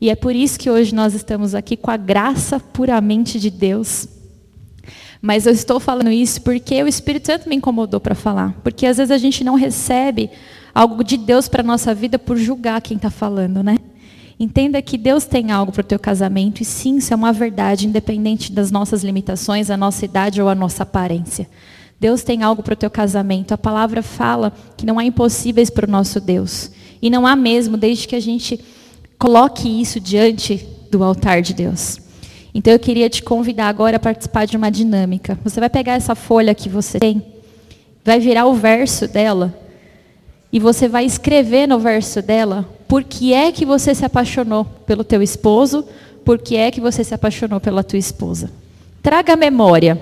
[0.00, 4.08] E é por isso que hoje nós estamos aqui com a graça puramente de Deus
[5.22, 8.54] mas eu estou falando isso porque o Espírito Santo me incomodou para falar.
[8.62, 10.30] Porque às vezes a gente não recebe
[10.74, 13.76] algo de Deus para a nossa vida por julgar quem está falando, né?
[14.38, 17.86] Entenda que Deus tem algo para o teu casamento e sim, isso é uma verdade,
[17.86, 21.46] independente das nossas limitações, a nossa idade ou a nossa aparência.
[21.98, 23.52] Deus tem algo para o teu casamento.
[23.52, 26.70] A palavra fala que não há impossíveis para o nosso Deus.
[27.02, 28.58] E não há mesmo, desde que a gente
[29.20, 32.00] coloque isso diante do altar de Deus.
[32.54, 35.38] Então eu queria te convidar agora a participar de uma dinâmica.
[35.44, 37.22] Você vai pegar essa folha que você tem,
[38.02, 39.54] vai virar o verso dela
[40.50, 45.04] e você vai escrever no verso dela por que é que você se apaixonou pelo
[45.04, 45.84] teu esposo,
[46.24, 48.50] por que é que você se apaixonou pela tua esposa.
[49.02, 50.00] Traga a memória.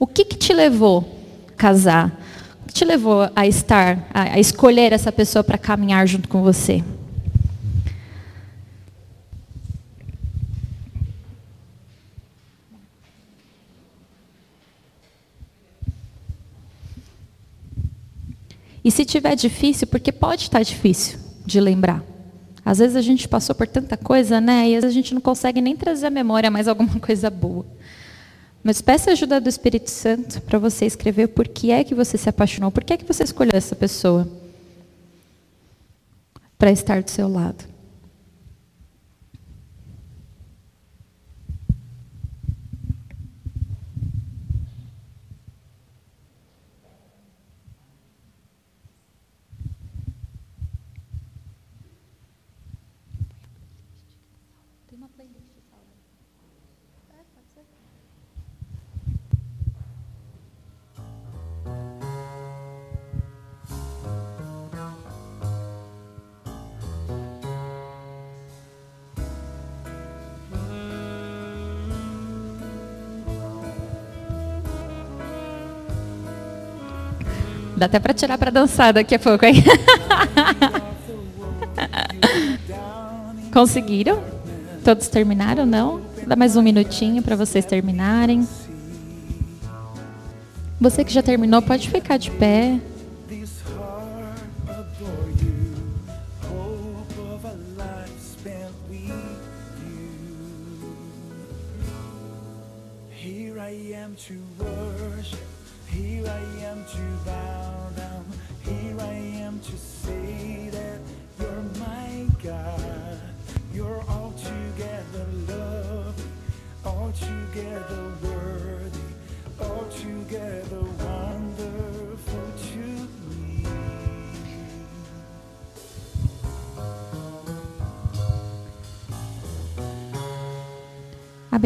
[0.00, 1.04] O que, que te levou
[1.48, 2.20] a casar?
[2.64, 6.42] O que te levou a estar, a, a escolher essa pessoa para caminhar junto com
[6.42, 6.82] você?
[18.86, 22.04] E se tiver difícil, porque pode estar difícil de lembrar.
[22.64, 24.68] Às vezes a gente passou por tanta coisa, né?
[24.68, 27.66] E às vezes a gente não consegue nem trazer à memória mais alguma coisa boa.
[28.62, 32.28] Mas peça ajuda do Espírito Santo para você escrever por que é que você se
[32.28, 34.28] apaixonou, por que é que você escolheu essa pessoa
[36.56, 37.64] para estar do seu lado.
[77.76, 79.62] Dá até para tirar para dançar daqui a pouco, hein?
[83.52, 84.22] Conseguiram?
[84.82, 86.00] Todos terminaram, não?
[86.26, 88.48] Dar mais um minutinho para vocês terminarem.
[90.80, 92.78] Você que já terminou, pode ficar de pé.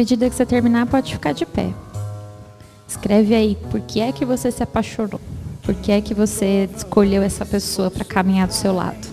[0.01, 1.69] Medida que você terminar, pode ficar de pé.
[2.87, 5.21] Escreve aí por que é que você se apaixonou.
[5.61, 9.11] Por que é que você escolheu essa pessoa para caminhar do seu lado.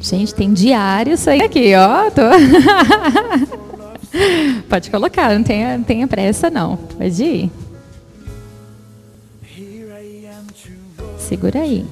[0.00, 2.10] Gente, tem diário isso aí aqui, ó.
[2.10, 2.22] Tô...
[4.68, 6.76] Pode colocar, não tenha, não tenha pressa não.
[6.76, 7.63] Pode ir.
[11.34, 11.84] Segura aí.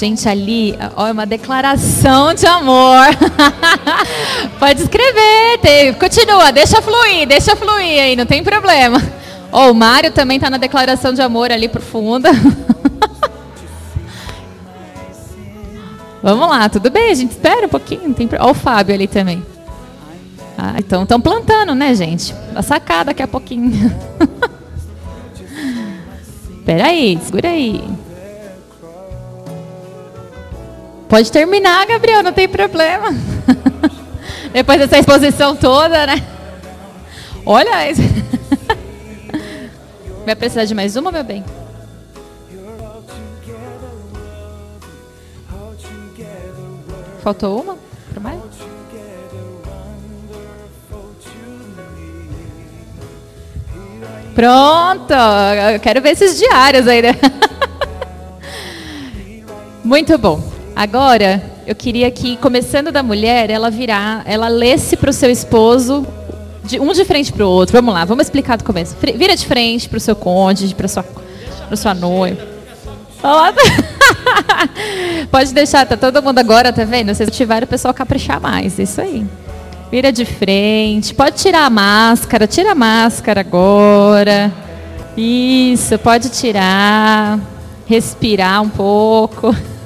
[0.00, 3.04] Gente, ali, ó, é uma declaração de amor.
[4.58, 8.98] Pode escrever, tem, continua, deixa fluir, deixa fluir aí, não tem problema.
[9.52, 12.30] Ó, o Mário também está na declaração de amor ali profunda.
[16.22, 18.14] Vamos lá, tudo bem, a gente espera um pouquinho.
[18.14, 18.26] Tem...
[18.38, 19.44] Ó, o Fábio ali também.
[20.56, 22.34] Ah, então estão plantando, né, gente?
[22.54, 23.70] Vai sacar daqui a pouquinho.
[26.58, 27.84] Espera aí, segura aí.
[31.10, 33.08] Pode terminar, Gabriel, não tem problema.
[34.54, 36.24] Depois dessa exposição toda, né?
[37.44, 37.72] Olha.
[40.24, 41.44] Vai precisar de mais uma, meu bem?
[47.24, 47.76] Faltou uma?
[48.12, 48.40] Para mais?
[54.32, 55.12] Pronto!
[55.72, 57.16] Eu quero ver esses diários aí, né?
[59.82, 60.49] Muito bom.
[60.80, 66.06] Agora, eu queria que, começando da mulher, ela virar, ela lesse para o seu esposo,
[66.64, 67.76] de, um de frente para o outro.
[67.76, 68.96] Vamos lá, vamos explicar do começo.
[69.14, 72.48] Vira de frente para o seu cônjuge, para sua, para sua noiva.
[75.30, 77.14] Pode deixar, tá todo mundo agora, tá vendo?
[77.14, 79.26] Vocês tiveram o pessoal caprichar mais, isso aí.
[79.90, 84.50] Vira de frente, pode tirar a máscara, tira a máscara agora.
[85.14, 87.38] Isso, pode tirar,
[87.86, 89.54] respirar um pouco.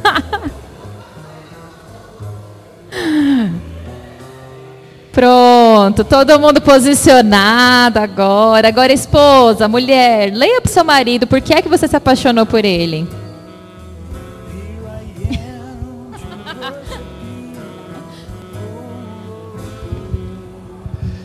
[5.12, 8.66] Pronto, todo mundo posicionado agora.
[8.66, 12.44] Agora, esposa, mulher, leia para o seu marido por que é que você se apaixonou
[12.44, 13.06] por ele.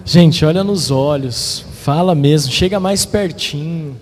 [0.05, 3.95] Gente, olha nos olhos, fala mesmo, chega mais pertinho.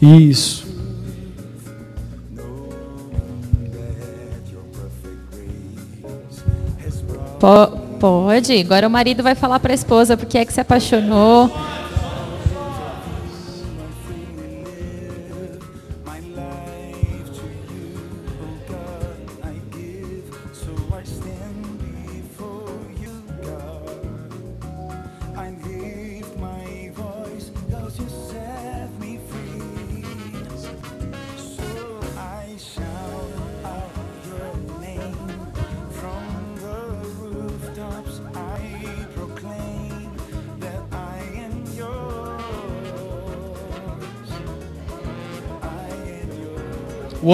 [0.00, 0.66] Isso.
[7.40, 8.58] Po- pode.
[8.60, 11.50] Agora o marido vai falar para a esposa porque é que se apaixonou.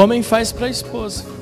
[0.04, 1.33] Homem faz para a esposa.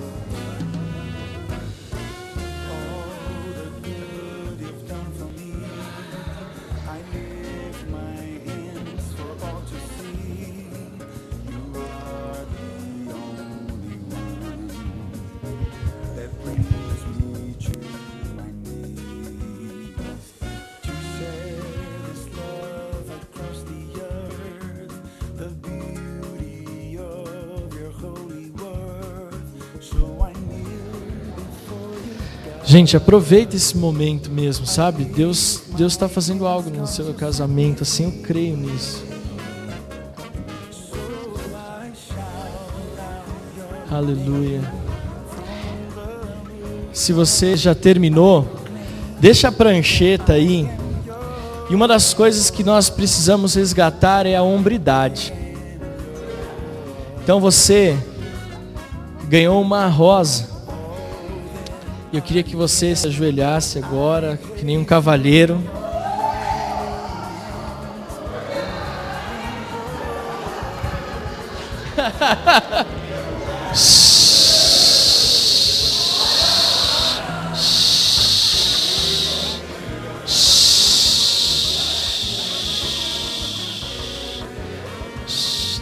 [32.72, 35.04] Gente, aproveita esse momento mesmo, sabe?
[35.04, 39.04] Deus Deus está fazendo algo no seu casamento, assim eu creio nisso.
[43.90, 44.62] Aleluia.
[46.94, 48.48] Se você já terminou,
[49.20, 50.66] deixa a prancheta aí.
[51.68, 55.30] E uma das coisas que nós precisamos resgatar é a hombridade.
[57.22, 57.98] Então você
[59.28, 60.51] ganhou uma rosa.
[62.12, 65.58] E eu queria que você se ajoelhasse agora, que nem um cavalheiro.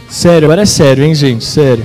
[0.09, 1.45] Sério, agora é sério, hein, gente?
[1.45, 1.85] Sério.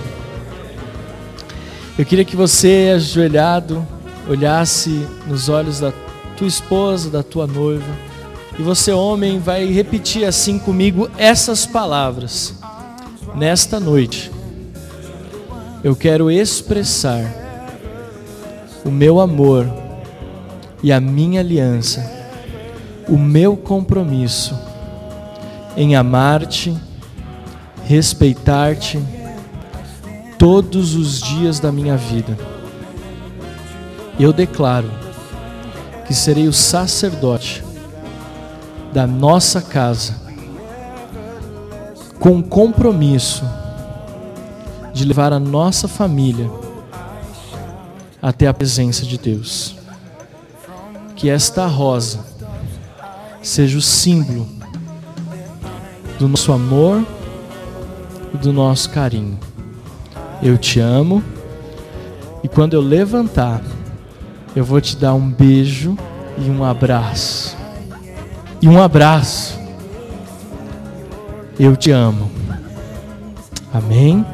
[1.98, 3.88] Eu queria que você, ajoelhado,
[4.28, 5.94] olhasse nos olhos da
[6.36, 7.86] tua esposa, da tua noiva,
[8.58, 12.54] e você, homem, vai repetir assim comigo essas palavras.
[13.36, 14.32] Nesta noite,
[15.84, 17.24] eu quero expressar
[18.86, 19.68] o meu amor
[20.82, 22.10] e a minha aliança,
[23.10, 24.58] o meu compromisso
[25.76, 26.76] em amar-te,
[27.84, 29.00] respeitar-te
[30.40, 32.55] todos os dias da minha vida.
[34.20, 34.90] Eu declaro
[36.08, 37.64] que serei o sacerdote
[38.94, 40.16] da nossa casa,
[42.20, 43.44] com compromisso
[44.94, 46.50] de levar a nossa família
[48.22, 49.76] até a presença de Deus.
[51.16, 52.26] Que esta rosa
[53.42, 54.48] seja o símbolo
[56.18, 57.06] do nosso amor
[58.34, 59.38] e do nosso carinho.
[60.42, 61.22] Eu te amo
[62.44, 63.62] e quando eu levantar,
[64.56, 65.98] eu vou te dar um beijo
[66.38, 67.58] e um abraço.
[68.62, 69.60] E um abraço.
[71.60, 72.32] Eu te amo.
[73.74, 74.26] Amém?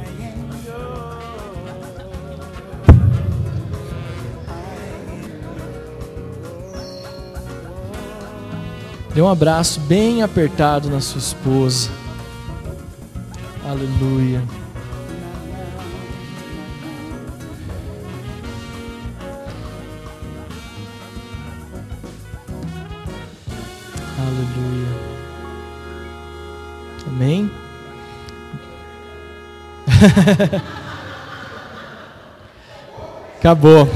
[9.14, 11.90] Dê um abraço bem apertado na sua esposa.
[13.68, 14.61] Aleluia.
[33.38, 33.88] Acabou.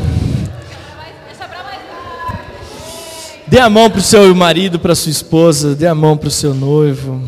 [3.48, 6.32] Dê a mão para o seu marido, para sua esposa, dê a mão para o
[6.32, 7.22] seu noivo.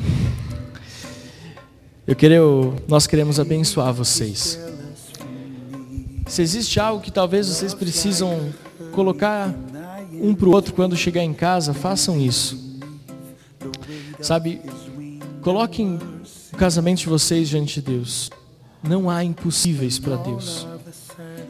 [2.08, 4.60] Eu quero, nós queremos abençoar vocês.
[6.26, 8.50] Se existe algo que talvez vocês precisam
[8.94, 9.54] colocar
[10.14, 12.82] um para o outro quando chegar em casa, façam isso.
[14.20, 14.62] Sabe,
[15.42, 16.00] coloquem
[16.52, 18.32] o casamento de vocês diante de Deus.
[18.84, 20.68] Não há impossíveis para Deus.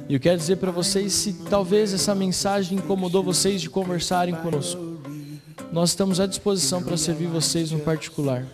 [0.07, 4.97] E eu quero dizer para vocês, se talvez essa mensagem incomodou vocês de conversarem conosco,
[5.71, 8.45] nós estamos à disposição para servir vocês no particular.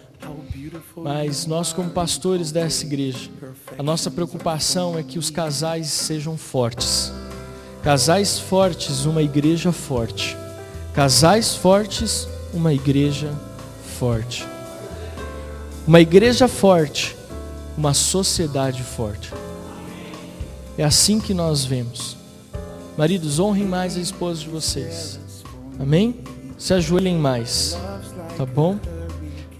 [0.97, 3.29] Mas nós, como pastores dessa igreja,
[3.77, 7.11] a nossa preocupação é que os casais sejam fortes.
[7.83, 10.35] Casais fortes, uma igreja forte.
[10.93, 13.31] Casais fortes, uma igreja
[13.99, 14.47] forte.
[15.85, 17.15] Uma igreja forte
[17.77, 19.31] uma sociedade forte.
[20.77, 22.17] É assim que nós vemos.
[22.97, 25.19] Maridos, honrem mais a esposa de vocês.
[25.79, 26.15] Amém?
[26.57, 27.77] Se ajoelhem mais.
[28.37, 28.79] Tá bom?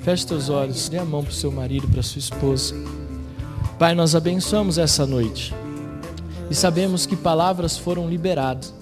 [0.01, 2.75] Feche teus olhos, dê a mão para o seu marido, para sua esposa.
[3.79, 5.53] Pai, nós abençoamos essa noite.
[6.49, 8.73] E sabemos que palavras foram liberadas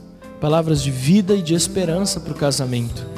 [0.41, 3.10] palavras de vida e de esperança para o casamento.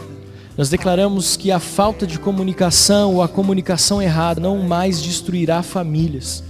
[0.55, 6.43] Nós declaramos que a falta de comunicação ou a comunicação errada não mais destruirá famílias.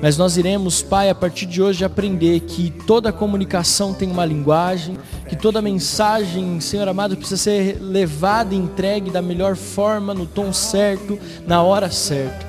[0.00, 4.96] Mas nós iremos, Pai, a partir de hoje aprender que toda comunicação tem uma linguagem,
[5.28, 10.52] que toda mensagem, Senhor amado, precisa ser levada e entregue da melhor forma, no tom
[10.52, 12.46] certo, na hora certa.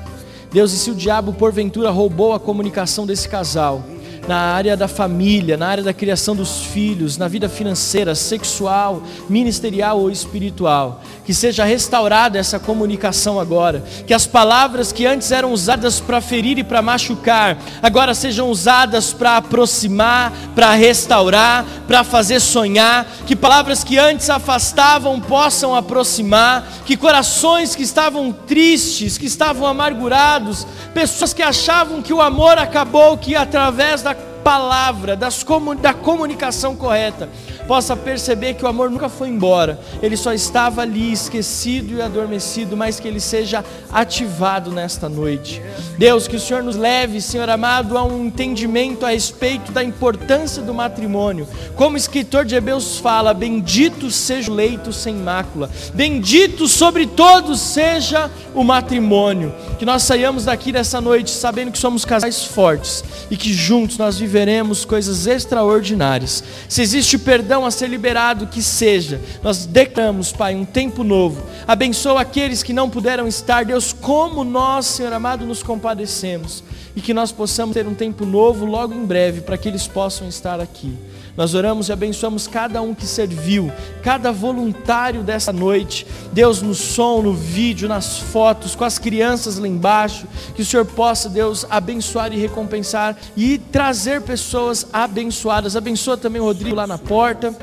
[0.50, 3.82] Deus, e se o diabo porventura roubou a comunicação desse casal,
[4.28, 9.98] na área da família, na área da criação dos filhos, na vida financeira, sexual, ministerial
[9.98, 11.00] ou espiritual.
[11.24, 13.82] Que seja restaurada essa comunicação agora.
[14.06, 19.14] Que as palavras que antes eram usadas para ferir e para machucar, agora sejam usadas
[19.14, 23.06] para aproximar, para restaurar, para fazer sonhar.
[23.26, 26.68] Que palavras que antes afastavam possam aproximar.
[26.84, 33.16] Que corações que estavam tristes, que estavam amargurados, pessoas que achavam que o amor acabou,
[33.16, 34.17] que através da
[34.48, 35.44] palavra, das
[35.78, 37.28] da comunicação correta,
[37.66, 42.74] possa perceber que o amor nunca foi embora, ele só estava ali esquecido e adormecido,
[42.74, 43.62] mas que ele seja
[43.92, 45.60] ativado nesta noite.
[45.98, 50.62] Deus, que o Senhor nos leve, Senhor amado, a um entendimento a respeito da importância
[50.62, 51.46] do matrimônio.
[51.76, 57.60] Como o escritor de Hebreus fala: Bendito seja o leito sem mácula, bendito sobre todos
[57.60, 59.54] seja o matrimônio.
[59.78, 64.18] Que nós saiamos daqui dessa noite sabendo que somos casais fortes e que juntos nós
[64.38, 66.44] viveremos coisas extraordinárias.
[66.68, 69.20] Se existe perdão a ser liberado, que seja.
[69.42, 71.42] Nós declaramos, Pai, um tempo novo.
[71.66, 76.62] Abençoa aqueles que não puderam estar, Deus, como nós, Senhor amado, nos compadecemos.
[76.94, 80.28] E que nós possamos ter um tempo novo logo em breve, para que eles possam
[80.28, 80.96] estar aqui.
[81.38, 83.70] Nós oramos e abençoamos cada um que serviu,
[84.02, 86.04] cada voluntário dessa noite.
[86.32, 90.26] Deus, no som, no vídeo, nas fotos, com as crianças lá embaixo.
[90.56, 95.76] Que o Senhor possa, Deus, abençoar e recompensar e trazer pessoas abençoadas.
[95.76, 97.56] Abençoa também o Rodrigo lá na porta.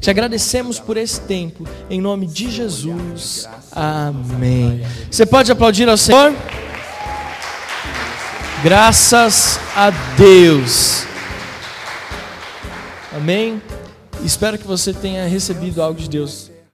[0.00, 3.46] Te agradecemos por esse tempo, em nome de Jesus.
[3.70, 4.82] Amém.
[5.10, 6.32] Você pode aplaudir ao Senhor?
[8.62, 11.13] Graças a Deus.
[13.14, 13.62] Amém?
[14.24, 16.50] Espero que você tenha recebido algo de Deus